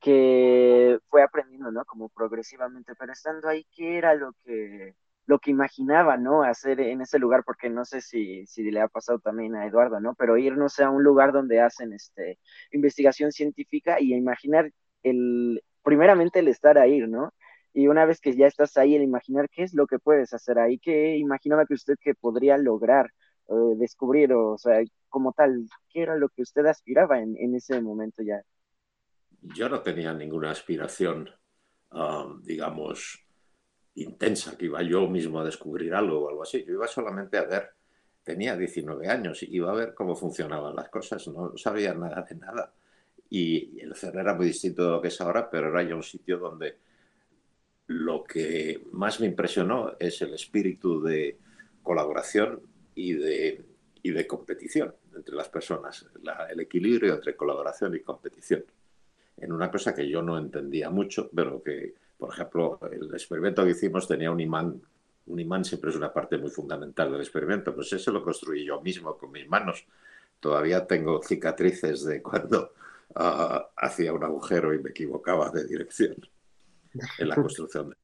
[0.01, 1.85] que fue aprendiendo, ¿no?
[1.85, 6.43] Como progresivamente, pero estando ahí, ¿qué era lo que, lo que imaginaba, ¿no?
[6.43, 9.99] Hacer en ese lugar, porque no sé si, si le ha pasado también a Eduardo,
[10.01, 10.13] ¿no?
[10.15, 12.39] Pero irnos a un lugar donde hacen, este,
[12.71, 14.71] investigación científica y imaginar
[15.03, 17.33] el, primeramente el estar ahí, ¿no?
[17.77, 20.57] Y una vez que ya estás ahí, el imaginar qué es lo que puedes hacer
[20.59, 23.11] ahí, qué imaginaba que usted que podría lograr
[23.49, 27.81] eh, descubrir, o, sea, como tal, qué era lo que usted aspiraba en, en ese
[27.81, 28.41] momento ya.
[29.41, 31.29] Yo no tenía ninguna aspiración,
[31.91, 33.27] um, digamos,
[33.95, 36.63] intensa, que iba yo mismo a descubrir algo o algo así.
[36.65, 37.71] Yo iba solamente a ver,
[38.23, 42.73] tenía 19 años, iba a ver cómo funcionaban las cosas, no sabía nada de nada.
[43.29, 46.03] Y el CERN era muy distinto de lo que es ahora, pero era ya un
[46.03, 46.77] sitio donde
[47.87, 51.37] lo que más me impresionó es el espíritu de
[51.83, 52.61] colaboración
[52.95, 53.63] y de,
[54.01, 56.05] y de competición entre las personas,
[56.49, 58.65] el equilibrio entre colaboración y competición.
[59.37, 63.71] En una cosa que yo no entendía mucho, pero que, por ejemplo, el experimento que
[63.71, 64.81] hicimos tenía un imán.
[65.27, 68.81] Un imán siempre es una parte muy fundamental del experimento, pues ese lo construí yo
[68.81, 69.85] mismo con mis manos.
[70.39, 72.73] Todavía tengo cicatrices de cuando
[73.15, 76.15] uh, hacía un agujero y me equivocaba de dirección
[77.17, 77.95] en la construcción.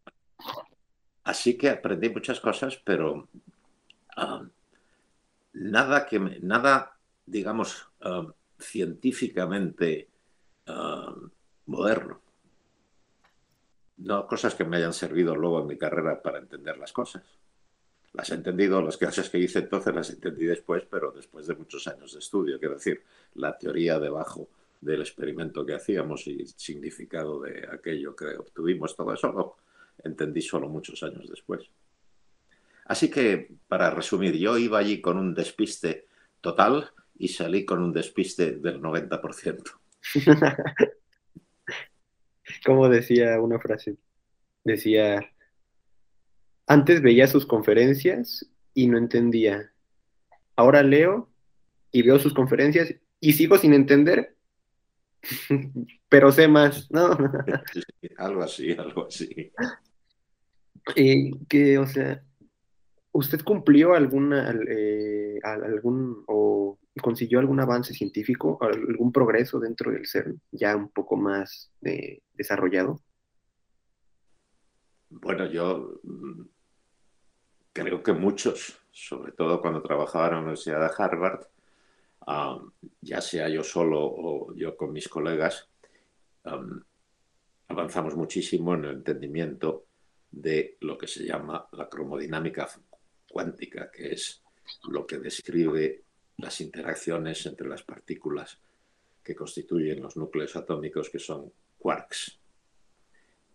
[1.23, 3.27] Así que aprendí muchas cosas, pero
[4.17, 4.45] uh,
[5.53, 10.09] nada que me, nada, digamos, uh, científicamente
[10.67, 11.29] uh,
[11.67, 12.21] moderno.
[13.97, 17.23] No cosas que me hayan servido luego en mi carrera para entender las cosas.
[18.13, 21.87] Las he entendido, las clases que hice entonces las entendí después, pero después de muchos
[21.87, 22.59] años de estudio.
[22.59, 23.03] Quiero decir,
[23.35, 24.49] la teoría debajo
[24.81, 29.57] del experimento que hacíamos y el significado de aquello que obtuvimos, todo eso lo
[30.03, 31.69] entendí solo muchos años después.
[32.85, 36.07] Así que, para resumir, yo iba allí con un despiste
[36.41, 39.63] total y salí con un despiste del 90%.
[42.65, 43.95] Como decía una frase,
[44.63, 45.31] decía,
[46.65, 49.71] antes veía sus conferencias y no entendía.
[50.55, 51.29] Ahora leo
[51.91, 54.35] y veo sus conferencias y sigo sin entender,
[56.09, 57.17] pero sé más, ¿no?
[58.17, 59.51] algo así, algo así.
[60.95, 62.23] Y que, o sea,
[63.11, 70.41] ¿usted cumplió alguna, eh, algún, o consiguió algún avance científico, algún progreso dentro del CERN,
[70.51, 73.01] ya un poco más eh, desarrollado?
[75.09, 76.41] Bueno, yo mm,
[77.73, 81.45] creo que muchos, sobre todo cuando trabajaba en la Universidad de Harvard,
[83.01, 85.69] ya sea yo solo o yo con mis colegas,
[87.67, 89.85] avanzamos muchísimo en el entendimiento
[90.29, 92.69] de lo que se llama la cromodinámica
[93.29, 94.41] cuántica, que es
[94.89, 96.03] lo que describe
[96.37, 98.59] las interacciones entre las partículas
[99.23, 102.39] que constituyen los núcleos atómicos, que son quarks.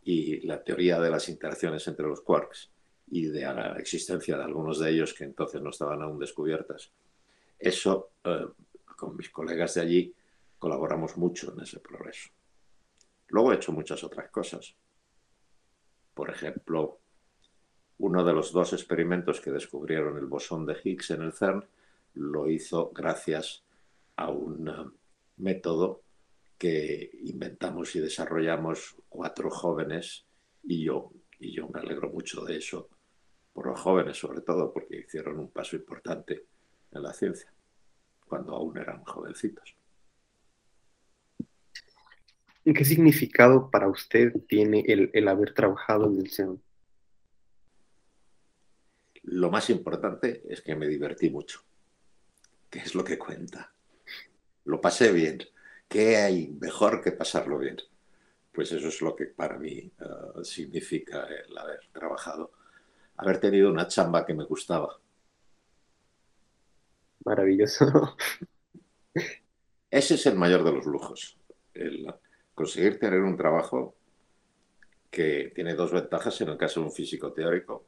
[0.05, 2.70] Y la teoría de las interacciones entre los quarks
[3.09, 6.92] y de la existencia de algunos de ellos que entonces no estaban aún descubiertas,
[7.59, 8.47] eso, eh,
[8.97, 10.14] con mis colegas de allí,
[10.59, 12.31] colaboramos mucho en ese progreso.
[13.29, 14.75] Luego he hecho muchas otras cosas.
[16.14, 17.01] Por ejemplo,
[17.99, 21.64] uno de los dos experimentos que descubrieron el bosón de Higgs en el CERN
[22.14, 23.64] lo hizo gracias
[24.16, 24.73] a un eh,
[25.37, 26.03] método
[26.59, 30.25] que inventamos y desarrollamos cuatro jóvenes
[30.62, 32.88] y yo, y yo me alegro mucho de eso,
[33.53, 36.47] por los jóvenes sobre todo, porque hicieron un paso importante
[36.92, 37.53] en la ciencia
[38.27, 39.77] cuando aún eran jovencitos.
[42.64, 46.61] ¿Y qué significado para usted tiene el, haber trabajado en el CERN?
[49.22, 51.61] Lo más importante es que me divertí mucho,
[52.68, 53.72] que es lo que cuenta.
[54.64, 55.38] Lo pasé bien.
[55.88, 57.77] ¿Qué hay mejor que pasarlo bien?
[58.53, 62.51] Pues eso es lo que para mí eh, significa el haber trabajado,
[63.16, 64.99] haber tenido una chamba que me gustaba
[67.27, 68.17] maravilloso.
[69.91, 71.39] Ese es el mayor de los lujos,
[71.75, 72.07] el
[72.55, 73.97] conseguir tener un trabajo
[75.11, 77.87] que tiene dos ventajas en el caso de un físico teórico.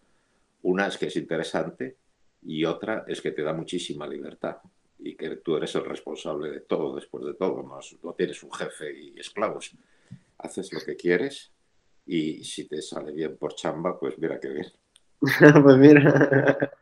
[0.63, 1.97] Una es que es interesante
[2.43, 4.57] y otra es que te da muchísima libertad
[4.99, 8.53] y que tú eres el responsable de todo después de todo, no, no tienes un
[8.53, 9.73] jefe y esclavos.
[10.39, 11.53] Haces lo que quieres
[12.07, 14.67] y si te sale bien por chamba, pues mira qué bien.
[15.63, 16.73] pues mira,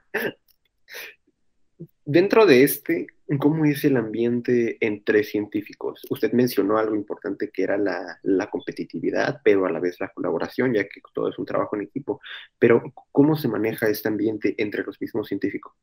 [2.09, 3.09] Dentro de este,
[3.41, 6.07] ¿cómo es el ambiente entre científicos?
[6.09, 10.85] Usted mencionó algo importante que era la, competitividad, pero a la vez la colaboración, ya
[10.85, 12.21] que todo es un trabajo en equipo.
[12.61, 15.75] Pero, ¿cómo se maneja este ambiente entre los mismos científicos?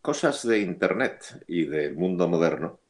[0.00, 2.80] cosas de Internet y del mundo moderno.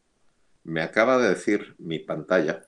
[0.62, 2.64] Me acaba de decir mi pantalla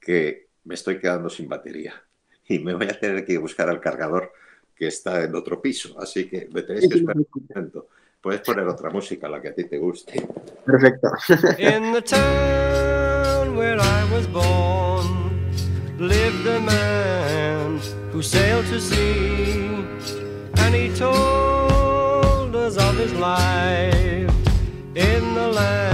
[0.00, 2.02] que me estoy quedando sin batería
[2.48, 4.32] y me voy a tener que buscar al cargador
[4.76, 7.88] que está en otro piso, así que me tenéis que esperar un momento.
[8.20, 10.26] Puedes poner otra música, la que a ti te guste.
[10.64, 11.08] Perfecto.
[11.58, 15.50] In the town where I was born,
[15.98, 17.80] lived a man
[18.12, 19.84] who sailed to sea,
[20.58, 24.34] and he told us of his life
[24.94, 25.85] in the land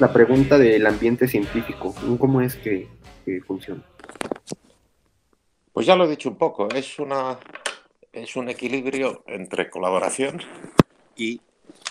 [0.00, 1.94] la pregunta del ambiente científico.
[2.18, 2.88] ¿Cómo es que,
[3.46, 3.82] funciona?
[5.72, 7.38] Pues ya lo he dicho un poco, es, una,
[8.10, 10.40] es un equilibrio entre colaboración
[11.16, 11.40] y,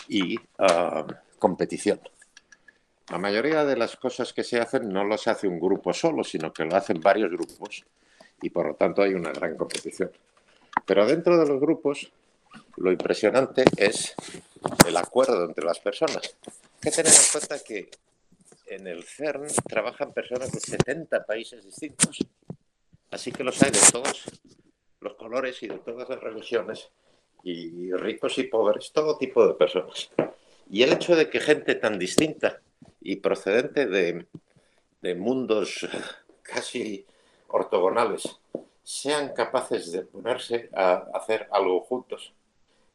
[0.08, 1.06] y, ah,
[1.38, 2.00] competición.
[3.10, 6.52] La mayoría de las cosas que se hacen no las hace un grupo solo, sino
[6.52, 7.84] que lo hacen varios grupos
[8.42, 10.10] y por lo tanto hay una gran competición.
[10.84, 12.10] Pero dentro de los grupos
[12.76, 14.14] lo impresionante es
[14.86, 16.36] el acuerdo entre las personas.
[16.80, 17.90] Que tener en cuenta que
[18.66, 22.18] en el CERN trabajan personas de 70 países distintos.
[23.10, 24.24] Así que los hay de todos
[25.00, 26.90] los colores y de todas las religiones,
[27.42, 30.10] y ricos y pobres, todo tipo de personas.
[30.70, 32.60] Y el hecho de que gente tan distinta
[33.00, 34.26] y procedente de,
[35.00, 35.88] de mundos
[36.42, 37.06] casi
[37.48, 38.40] ortogonales
[38.82, 42.32] sean capaces de ponerse a hacer algo juntos,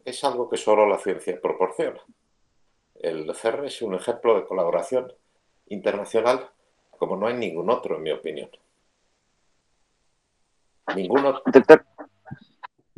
[0.04, 2.02] es algo que solo la ciencia proporciona.
[2.96, 5.12] El CERN es un ejemplo de colaboración
[5.68, 6.50] internacional
[6.98, 8.50] como no hay ningún otro, en mi opinión.
[10.96, 11.42] Ninguno.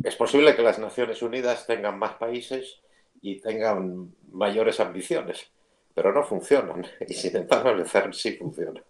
[0.04, 2.80] Es posible que las Naciones Unidas tengan más países
[3.22, 5.50] y tengan mayores ambiciones,
[5.94, 6.86] pero no funcionan.
[7.08, 8.82] Y sin embargo, el CERN sí funciona.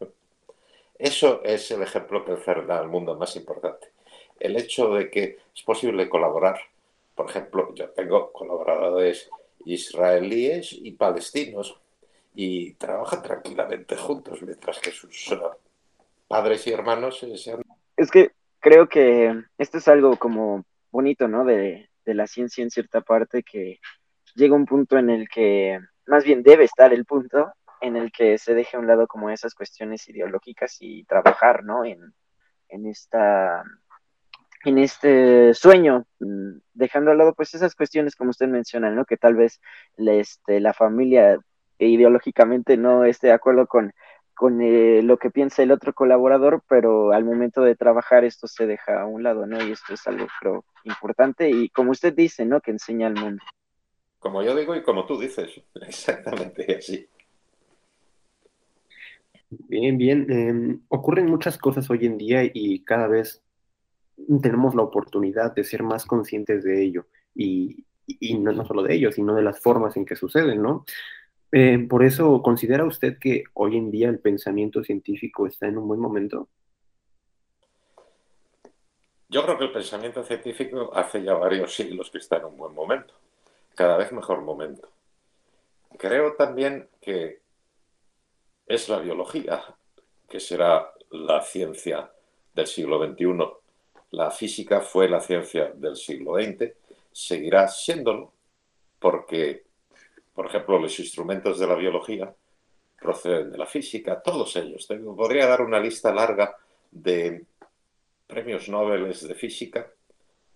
[0.98, 3.88] Eso es el ejemplo que el CERN da al mundo más importante.
[4.40, 6.60] El hecho de que es posible colaborar.
[7.16, 9.30] Por ejemplo, yo tengo colaboradores
[9.74, 11.80] israelíes y palestinos
[12.36, 15.52] y trabajan tranquilamente juntos mientras que sus uh,
[16.28, 17.62] padres y hermanos eh, se han
[17.98, 21.44] es que creo que esto es algo como bonito, ¿no?
[21.44, 23.80] De, de la ciencia en cierta parte, que
[24.36, 27.52] llega un punto en el que, más bien debe estar el punto
[27.82, 31.84] en el que se deje a un lado como esas cuestiones ideológicas y trabajar, ¿no?
[31.86, 32.14] En,
[32.70, 33.64] en esta
[34.68, 39.06] en este sueño, mm, dejando al lado pues esas cuestiones como usted menciona, ¿no?
[39.06, 39.62] Que tal vez
[39.96, 41.40] la, este, la familia
[41.80, 43.94] ideológicamente no esté de acuerdo con,
[44.34, 48.68] con eh, lo que piensa el otro colaborador, pero al momento de trabajar esto se
[48.68, 49.66] deja a un lado, ¿no?
[49.66, 52.62] Y esto es algo, creo, importante y como usted dice, ¿no?
[52.62, 53.44] Que enseña al mundo.
[54.20, 57.08] Como yo digo y como tú dices, exactamente así.
[59.50, 60.28] Bien, bien.
[60.30, 63.42] Eh, ocurren muchas cosas hoy en día y cada vez
[64.42, 67.06] tenemos la oportunidad de ser más conscientes de ello.
[67.36, 67.86] Y,
[68.40, 70.86] no, solo de ello, sino de las formas en que suceden, ¿no?
[71.52, 75.88] Eh, por eso, ¿considera usted que hoy en día el pensamiento científico está en un
[75.88, 76.50] buen momento?
[79.30, 82.74] Yo creo que el pensamiento científico hace ya varios siglos que está en un buen
[82.74, 83.14] momento,
[83.76, 84.90] cada vez mejor momento.
[85.98, 87.42] Creo también que
[88.68, 89.64] es la biología
[90.30, 92.12] que será la ciencia
[92.54, 93.67] del siglo XXI.
[94.12, 96.72] La física fue la ciencia del siglo XX,
[97.12, 98.32] seguirá siéndolo,
[99.00, 99.64] porque,
[100.34, 102.34] por ejemplo, los instrumentos de la biología
[103.00, 104.88] proceden de la física, todos ellos.
[105.16, 106.56] Podría dar una lista larga
[106.92, 107.46] de
[108.26, 109.92] premios Nobel de física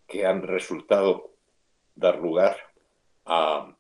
[0.08, 1.32] que han resultado
[1.96, 2.58] dar lugar
[3.26, 3.74] a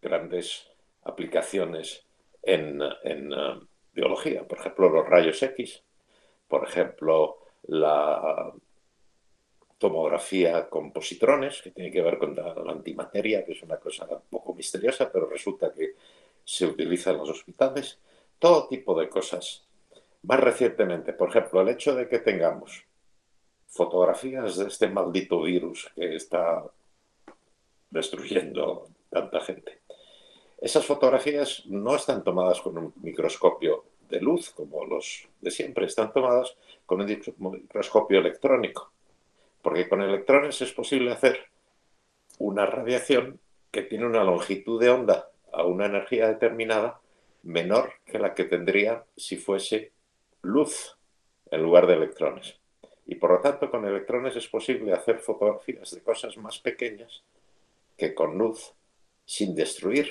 [0.00, 0.68] grandes
[1.04, 2.04] aplicaciones
[2.42, 3.60] en, en, eh,
[3.92, 4.46] biología.
[4.46, 5.82] Por ejemplo, los rayos X,
[6.48, 8.52] por ejemplo, la
[9.78, 14.20] tomografía con positrones, que tiene que ver con la, antimateria, que es una cosa un
[14.28, 15.94] poco misteriosa, pero resulta que
[16.44, 17.98] se utiliza en los hospitales.
[18.38, 19.64] Todo tipo de cosas.
[20.22, 22.84] Más recientemente, por ejemplo, el hecho de que tengamos
[23.68, 26.64] fotografías de este maldito virus que está
[27.90, 29.80] destruyendo tanta gente.
[30.60, 36.12] Esas fotografías no están tomadas con un microscopio de luz como los de siempre, están
[36.12, 36.56] tomadas
[36.86, 38.90] con un microscopio electrónico,
[39.68, 41.44] porque con electrones es posible hacer
[42.38, 43.38] una radiación
[43.70, 47.02] que tiene una longitud de onda a una energía determinada
[47.42, 49.92] menor que la que tendría si fuese
[50.40, 50.96] luz
[51.50, 52.56] en lugar de electrones.
[53.04, 57.22] Y por lo tanto, con electrones es posible hacer fotografías de cosas más pequeñas
[57.98, 58.72] que con luz
[59.26, 60.08] sin destruir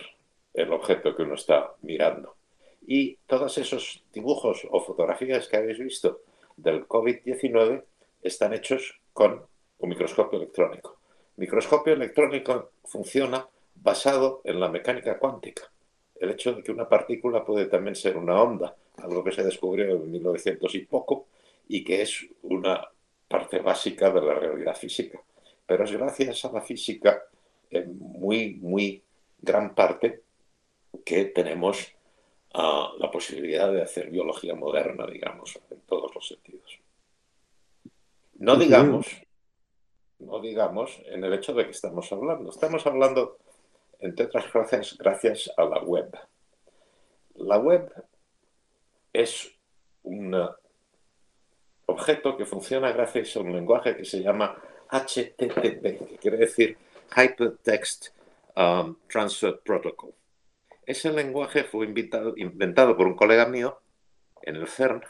[0.53, 2.35] el objeto que uno está mirando.
[2.85, 6.21] Y todos esos dibujos o fotografías que habéis visto
[6.57, 7.83] del COVID-19
[8.21, 9.43] están hechos con
[9.80, 10.99] un microscopio electrónico.
[11.38, 15.63] Microscopio electrónico funciona basado en la mecánica cuántica.
[16.20, 19.95] El hecho de que una partícula puede también ser una onda, algo que se descubrió
[19.95, 21.30] en 1900 y poco,
[21.68, 22.88] y que es una
[23.28, 25.20] parte básica de la realidad física.
[25.65, 27.24] Pero es gracias a la física,
[27.72, 29.01] en muy, muy
[29.41, 30.22] gran parte,
[31.03, 31.91] que tenemos
[32.53, 36.80] uh, la posibilidad de hacer biología moderna, digamos, en todos los sentidos.
[38.39, 39.07] No digamos,
[40.19, 42.51] no digamos en el hecho de que estamos hablando.
[42.51, 43.38] Estamos hablando,
[43.99, 46.15] entre otras cosas, gracias a la web.
[47.35, 47.91] La web
[49.11, 49.51] es
[50.03, 50.35] un
[51.88, 56.77] objeto que funciona gracias a un lenguaje que se llama HTTP, que quiere decir
[57.15, 58.09] Hypertext
[58.55, 60.13] um, Transfer Protocol.
[60.85, 63.79] Ese lenguaje fue inventado, inventado por un colega mío
[64.43, 65.01] en el CERN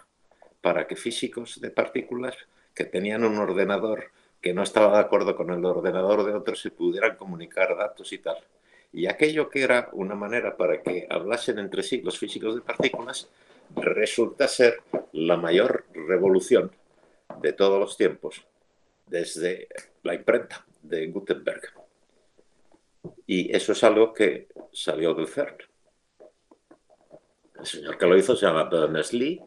[0.61, 2.36] para que físicos de partículas
[2.78, 6.69] que tenían un ordenador que no estaba de acuerdo con el ordenador de otros se
[6.69, 8.38] pudieran comunicar datos y tal.
[8.93, 13.30] Y aquello que era una manera para que hablasen entre sí los físicos de partículas
[13.75, 16.71] resulta ser la mayor revolución
[17.41, 18.45] de todos los tiempos
[19.07, 19.69] desde
[20.03, 21.63] la imprenta de Gutenberg.
[23.25, 25.57] Y eso es algo que salió del CERN.
[27.59, 29.41] El señor que lo hizo se llama Berners-Lee,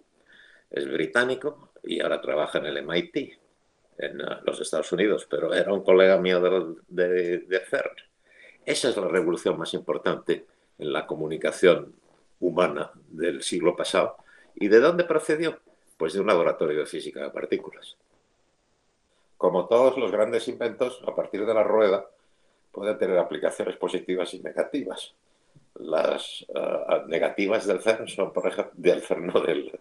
[0.71, 3.39] es británico y ahora trabaja en el MIT,
[3.99, 6.41] en uh, los Estados Unidos, pero era un colega mío
[6.89, 7.97] de, de, CERN.
[8.65, 10.47] Esa es la revolución más importante
[10.79, 11.95] en la comunicación
[12.41, 14.17] humana del siglo pasado.
[14.55, 15.59] ¿Y de dónde procedió?
[15.97, 17.97] Pues de un laboratorio de física de partículas.
[19.37, 22.07] Como todos los grandes inventos, a partir de la rueda
[22.73, 25.15] pueden tener aplicaciones positivas y negativas.
[25.75, 29.73] Las uh, negativas del CERN son, por ejemplo, del CERN, no de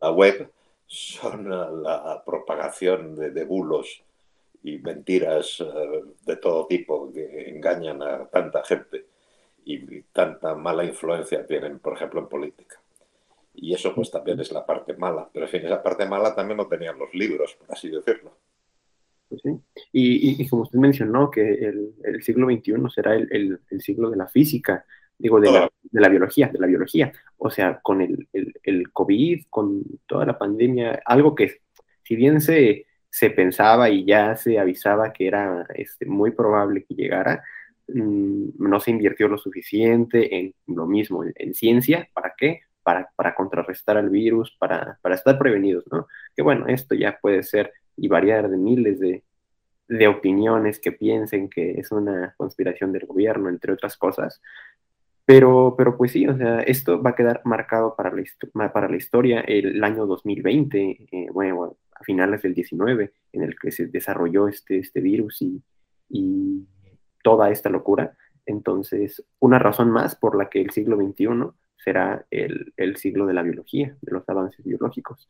[0.00, 0.50] la, web,
[0.90, 1.48] son
[1.84, 4.02] la propagación de, bulos
[4.64, 9.06] y mentiras uh, de todo tipo que engañan a tanta gente
[9.64, 12.80] y tanta mala influencia tienen, por ejemplo, en política.
[13.54, 16.56] Y eso pues también es la parte mala, pero en fin, esa parte mala también
[16.56, 18.36] lo tenían los libros, por así decirlo.
[19.28, 19.50] Pues sí.
[19.92, 24.16] y, y, como usted mencionó, que el, el siglo XXI será el, el, siglo de
[24.16, 24.84] la física,
[25.20, 27.12] digo, de la, de la, biología, de la biología.
[27.38, 31.60] O sea, con el, COVID, con toda la pandemia, algo que
[32.02, 36.94] si bien se, se pensaba y ya se avisaba que era este, muy probable que
[36.94, 37.42] llegara,
[37.88, 42.62] mmm, no se invirtió lo suficiente en lo mismo, en, en ciencia, ¿para qué?
[42.82, 46.08] Para, para, contrarrestar al virus, para, para, estar prevenidos, ¿no?
[46.34, 49.22] Que bueno, esto ya puede ser y variar de miles de,
[49.86, 54.40] de, opiniones que piensen que es una conspiración del gobierno, entre otras cosas.
[55.30, 58.96] Pero, pero pues sí, o sea, esto va a quedar marcado para la, para la
[58.96, 64.48] historia el año 2020, eh, bueno, a finales del 19, en el que se desarrolló
[64.48, 65.62] este, este virus y,
[66.08, 66.66] y
[67.22, 68.16] toda esta locura.
[68.44, 71.28] Entonces, una razón más por la que el siglo XXI
[71.76, 75.28] será el, el siglo de la biología, de los avances biológicos.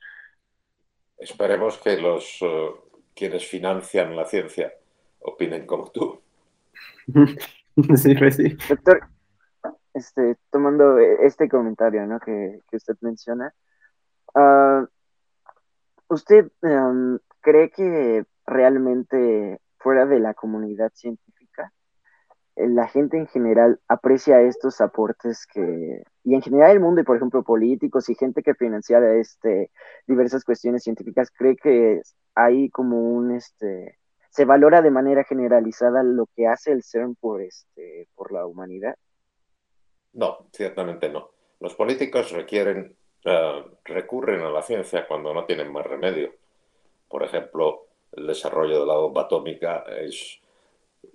[1.18, 2.70] Esperemos que los eh,
[3.14, 4.72] quienes financian la ciencia
[5.18, 6.22] opinen como tú.
[7.96, 8.56] sí, pues sí.
[8.66, 9.10] Doctor,
[9.94, 12.20] este, tomando este comentario ¿no?
[12.20, 13.52] que, que usted menciona,
[14.34, 14.86] ah,
[16.08, 21.72] ¿usted em, cree que realmente fuera de la comunidad científica,
[22.56, 27.04] eh, la gente en general aprecia estos aportes que, y en general el mundo, y
[27.04, 29.70] por ejemplo políticos y gente que financia este,
[30.06, 32.02] diversas cuestiones científicas, cree que
[32.34, 33.98] hay como un, este,
[34.30, 38.96] se valora de manera generalizada lo que hace el CERN por, este, por la humanidad?
[40.12, 41.30] No, ciertamente no.
[41.60, 46.32] Los políticos requieren, eh, recurren a la ciencia cuando no tienen más remedio.
[47.08, 50.40] Por ejemplo, el desarrollo de la bomba atómica es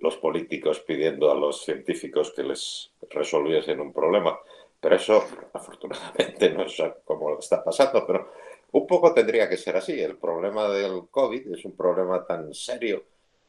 [0.00, 4.38] los políticos pidiendo a los científicos que les resolviesen un problema.
[4.80, 8.30] Pero eso, afortunadamente, no es como está pasando, pero
[8.72, 10.00] un poco tendría que ser así.
[10.00, 13.04] El problema del COVID es un problema tan serio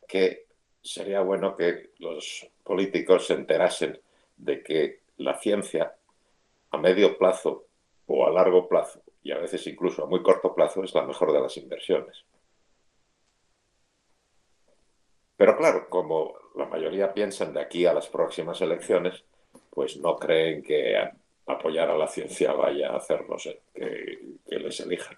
[0.07, 0.45] que
[0.81, 3.99] sería bueno que los políticos se enterasen
[4.37, 5.95] de que la ciencia
[6.71, 7.65] a medio plazo
[8.07, 11.33] o a largo plazo y a veces incluso a muy corto plazo es la mejor
[11.33, 12.23] de las inversiones.
[15.35, 19.23] Pero claro, como la mayoría piensan de aquí a las próximas elecciones,
[19.69, 20.97] pues no creen que
[21.45, 25.17] apoyar a la ciencia vaya a hacernos que, que les elijan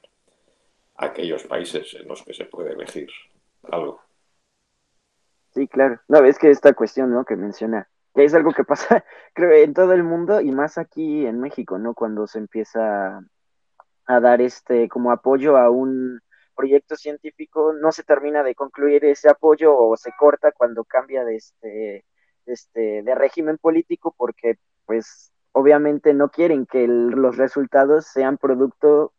[0.95, 3.09] aquellos países en los que se puede elegir
[3.63, 4.01] algo.
[5.51, 5.99] Sí, claro.
[6.07, 7.25] No, es que esta cuestión, ¿no?
[7.25, 7.89] Que menciona,
[8.25, 9.03] es algo que pasa,
[9.33, 11.93] creo, en todo el mundo y más aquí en México, ¿no?
[11.93, 13.19] Cuando se empieza
[14.05, 16.19] a dar este como apoyo a un
[16.55, 21.35] proyecto científico, no se termina de concluir ese apoyo o se corta cuando cambia de
[21.37, 22.05] este,
[22.45, 29.13] este de régimen político porque pues obviamente no quieren que los resultados sean producto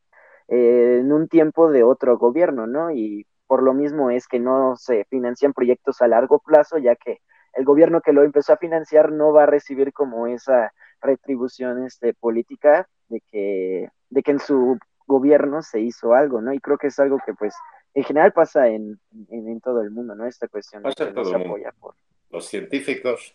[0.49, 2.91] eh, en un tiempo de otro gobierno, ¿no?
[2.91, 7.21] Y por lo mismo es que no se financian proyectos a largo plazo, ya que
[7.55, 12.15] el gobierno que lo empezó a financiar no va a recibir como esa retribución este,
[12.15, 16.53] política de que, de que en su gobierno se hizo algo, ¿no?
[16.53, 17.55] Y creo que es algo que pues
[17.95, 20.27] en general pasa en, en, en todo el mundo, ¿no?
[20.27, 21.95] Esta cuestión Pasa que todo apoya por...
[22.31, 23.35] Los científicos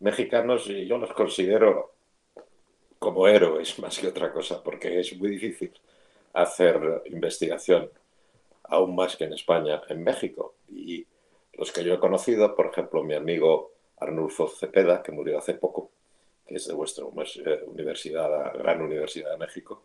[0.00, 1.92] mexicanos, y yo los considero
[2.98, 5.72] como héroes más que otra cosa, porque es muy difícil
[6.32, 7.88] hacer investigación,
[8.64, 10.54] aún más que en España, en México.
[10.68, 11.06] Y
[11.56, 15.90] los que yo he conocido, por ejemplo, mi amigo Arnulfo Cepeda, que murió hace poco,
[16.46, 19.82] que es de vuestra eh, universidad, Gran Universidad de México,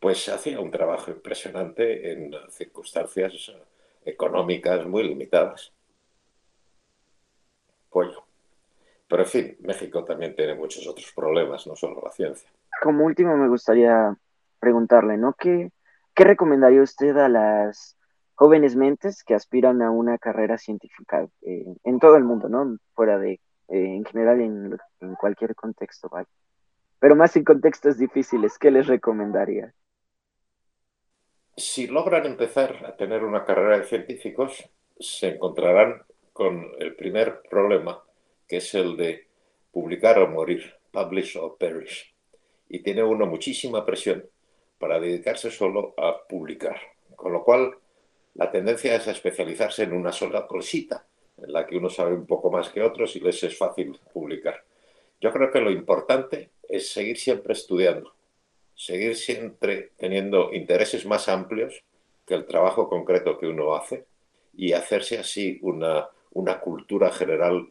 [0.00, 3.62] pues hacía un trabajo impresionante en circunstancias eh,
[4.04, 5.72] económicas muy limitadas.
[7.88, 8.24] Pollo.
[9.06, 12.50] Pero en fin, México también tiene muchos otros problemas, no solo la ciencia.
[12.82, 14.16] Como último me gustaría
[14.58, 15.34] preguntarle, ¿no?
[15.34, 15.70] ¿Qué,
[16.14, 17.96] qué recomendaría usted a las
[18.34, 22.78] jóvenes mentes que aspiran a una carrera científica eh, en todo el mundo, ¿no?
[22.94, 24.78] Fuera de, eh, en general, en,
[25.16, 26.26] cualquier contexto, ¿vale?
[26.98, 29.74] Pero más en contextos difíciles, ¿qué les recomendaría?
[31.56, 34.68] Si logran empezar a tener una carrera de científicos,
[34.98, 38.02] se encontrarán con el primer problema,
[38.48, 39.28] que es el de
[39.70, 42.14] publicar o morir, publish or perish.
[42.68, 44.24] Y tiene uno muchísima presión
[44.78, 46.80] para dedicarse solo a publicar.
[47.14, 47.74] Con lo cual,
[48.34, 51.06] la tendencia es a especializarse en una sola cosita,
[51.38, 54.64] en la que uno sabe un poco más que otros y les es fácil publicar.
[55.20, 58.14] Yo creo que lo importante es seguir siempre estudiando,
[58.74, 61.84] seguir siempre teniendo intereses más amplios
[62.26, 64.06] que el trabajo concreto que uno hace
[64.52, 67.68] y hacerse así una, una cultura general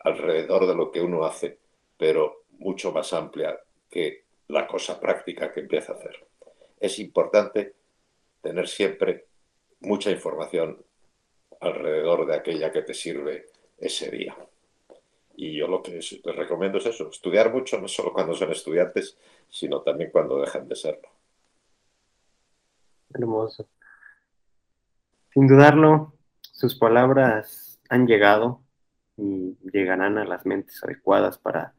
[0.00, 1.58] alrededor de lo que uno hace,
[1.98, 3.58] pero mucho más amplia
[3.90, 6.24] que la cosa práctica que empieza a hacer.
[6.78, 7.74] Es importante
[8.40, 9.26] tener siempre
[9.80, 10.82] mucha información
[11.60, 13.46] alrededor de aquella que te sirve
[13.78, 14.36] ese día.
[15.36, 19.18] Y yo lo que les recomiendo es eso, estudiar mucho, no solo cuando son estudiantes,
[19.48, 21.08] sino también cuando dejan de serlo.
[23.12, 23.68] Hermoso.
[25.32, 28.62] Sin dudarlo, sus palabras han llegado
[29.18, 31.74] y llegarán a las mentes adecuadas para,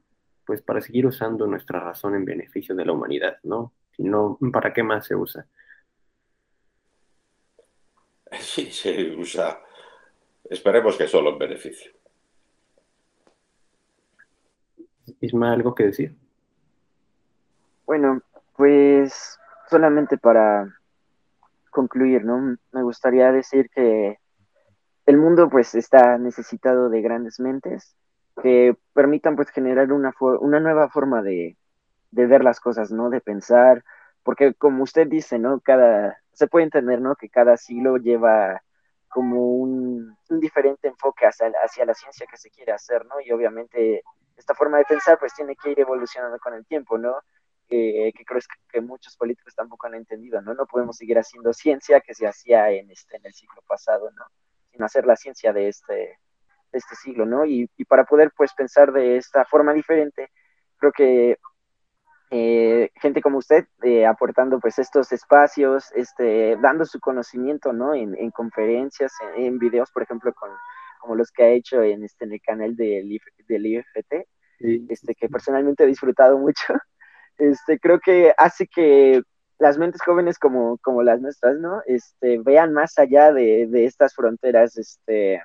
[0.45, 3.73] pues, para seguir usando nuestra razón en beneficio de la humanidad, ¿no?
[3.95, 5.47] Si no, ¿para qué más se usa?
[8.39, 9.59] Sí, se usa,
[10.49, 11.91] esperemos que solo en beneficio.
[15.21, 16.15] Isma, ¿algo que decir?
[17.85, 18.21] Bueno,
[18.55, 19.37] pues
[19.69, 20.67] solamente para
[21.71, 22.57] concluir, ¿no?
[22.71, 24.17] Me gustaría decir que
[25.05, 27.95] el mundo pues está necesitado de grandes mentes
[28.41, 31.57] que permitan pues generar una, for- una nueva forma de,
[32.11, 33.09] de ver las cosas, ¿no?
[33.09, 33.83] De pensar,
[34.27, 35.61] porque como usted dice, ¿no?
[35.61, 37.15] Cada, se puede entender, ¿no?
[37.15, 38.61] Que cada siglo lleva
[39.07, 43.21] como un, un diferente enfoque hacia, hacia la ciencia que se quiere hacer, ¿no?
[43.21, 44.03] Y obviamente
[44.35, 47.15] esta forma de pensar pues tiene que ir evolucionando con el tiempo, ¿no?
[47.69, 50.53] Que, que creo que muchos políticos tampoco han entendido, ¿no?
[50.53, 54.25] No podemos seguir haciendo ciencia que se hacía en, este, en el siglo pasado, ¿no?
[54.73, 57.45] Sino hacer la ciencia de este, de este siglo, ¿no?
[57.45, 60.31] Y, y para poder pues pensar de esta forma diferente,
[60.79, 61.37] creo que
[62.29, 67.93] eh, gente como usted eh, aportando pues estos espacios, este, dando su conocimiento, ¿no?
[67.93, 70.49] En, en conferencias, en, en, videos, por ejemplo, con,
[70.99, 74.27] como los que ha hecho en, este, en el canal del, IF, del IFT,
[74.59, 74.85] Sí.
[74.89, 76.63] este, que personalmente he disfrutado mucho,
[77.37, 79.21] este, creo que hace que
[79.59, 81.81] las mentes jóvenes como, como las nuestras, ¿no?
[81.85, 85.41] Este, vean más allá de, de estas fronteras, este,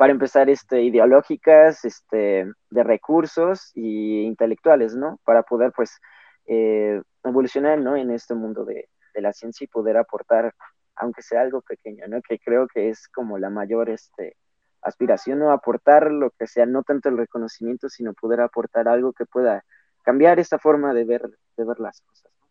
[0.00, 5.20] para empezar, este, ideológicas, este, de recursos y intelectuales, ¿no?
[5.24, 6.00] Para poder, pues,
[6.46, 7.96] eh, evolucionar, ¿no?
[7.96, 10.54] En este mundo de, de, la ciencia y poder aportar,
[10.96, 12.22] aunque sea algo pequeño, ¿no?
[12.22, 14.38] Que creo que es como la mayor, este,
[14.80, 15.52] aspiración, ¿no?
[15.52, 19.66] Aportar lo que sea, no tanto el reconocimiento, sino poder aportar algo que pueda
[20.02, 21.28] cambiar esta forma de ver,
[21.58, 22.46] de ver las cosas, ¿no?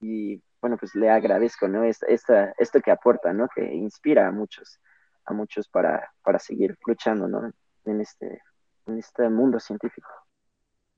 [0.00, 1.84] Y, bueno, pues le agradezco, ¿no?
[1.84, 3.46] Esta, esta, esto que aporta, ¿no?
[3.54, 4.80] Que inspira a muchos
[5.26, 7.50] a muchos para, para seguir luchando ¿no?
[7.84, 8.42] en, este,
[8.86, 10.08] en este mundo científico.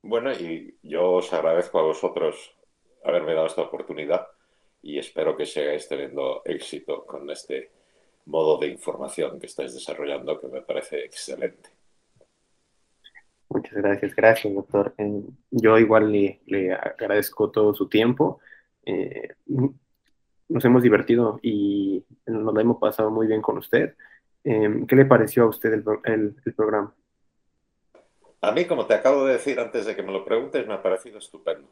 [0.02, 2.56] Bueno, y yo os agradezco a vosotros
[3.04, 4.26] haberme dado esta oportunidad
[4.82, 7.70] y espero que sigáis teniendo éxito con este
[8.26, 11.70] modo de información que estáis desarrollando que me parece excelente.
[13.48, 14.94] Muchas gracias, gracias, doctor.
[14.98, 18.40] Eh, yo igual le, le, agradezco todo su tiempo.
[18.84, 19.34] Eh,
[20.48, 23.96] nos hemos divertido y nos lo hemos pasado muy bien con usted.
[24.48, 26.94] Eh, ¿Qué le pareció a usted el, el, el, programa?
[28.40, 30.82] A mí, como te acabo de decir antes de que me lo preguntes, me ha
[30.82, 31.66] parecido estupendo.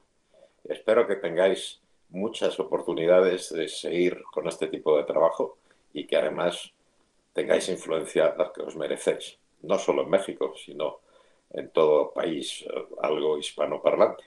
[0.64, 5.57] Espero que tengáis muchas oportunidades de seguir con este tipo de trabajo
[5.93, 6.72] y que además
[7.33, 10.99] tengáis influencia la que os merecéis, no solo en México, sino
[11.51, 12.64] en todo país
[13.01, 14.25] algo hispanoparlante.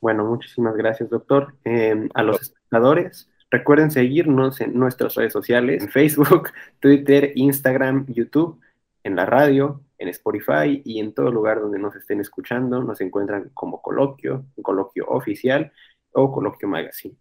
[0.00, 1.56] Bueno, muchísimas gracias, doctor.
[1.64, 8.60] Eh, a los espectadores, recuerden seguirnos en nuestras redes sociales, en Facebook, Twitter, Instagram, YouTube,
[9.04, 12.82] en la radio, en Spotify y en todo lugar donde nos estén escuchando.
[12.82, 15.72] Nos encuentran como Coloquio, Coloquio Oficial
[16.12, 17.16] o Coloquio Magazine.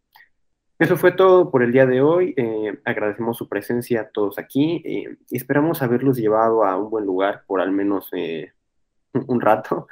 [0.80, 2.36] Eso fue todo por el día de hoy.
[2.38, 7.05] Eh, agradecemos su presencia a todos aquí eh, y esperamos haberlos llevado a un buen
[7.05, 8.53] lugar por al menos eh,
[9.28, 9.88] un rato.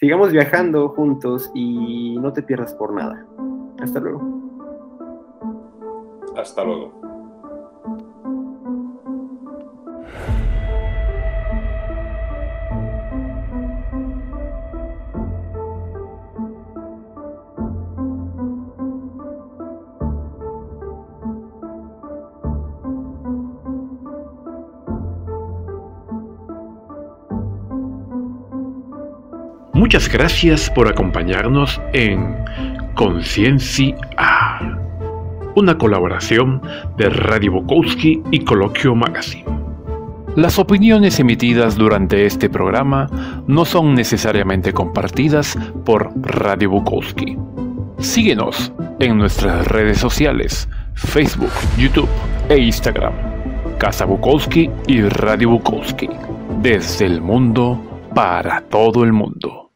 [0.00, 3.26] Sigamos viajando juntos y no te pierdas por nada.
[3.80, 4.47] Hasta luego.
[6.38, 6.92] Hasta luego.
[29.72, 32.36] Muchas gracias por acompañarnos en
[32.94, 33.96] Conciencia
[35.58, 36.62] una colaboración
[36.96, 39.44] de Radio Bukowski y Coloquio Magazine.
[40.36, 43.08] Las opiniones emitidas durante este programa
[43.48, 47.36] no son necesariamente compartidas por Radio Bukowski.
[47.98, 52.08] Síguenos en nuestras redes sociales, Facebook, YouTube
[52.48, 53.12] e Instagram.
[53.78, 56.08] Casa Bukowski y Radio Bukowski.
[56.62, 59.67] Desde el mundo para todo el mundo.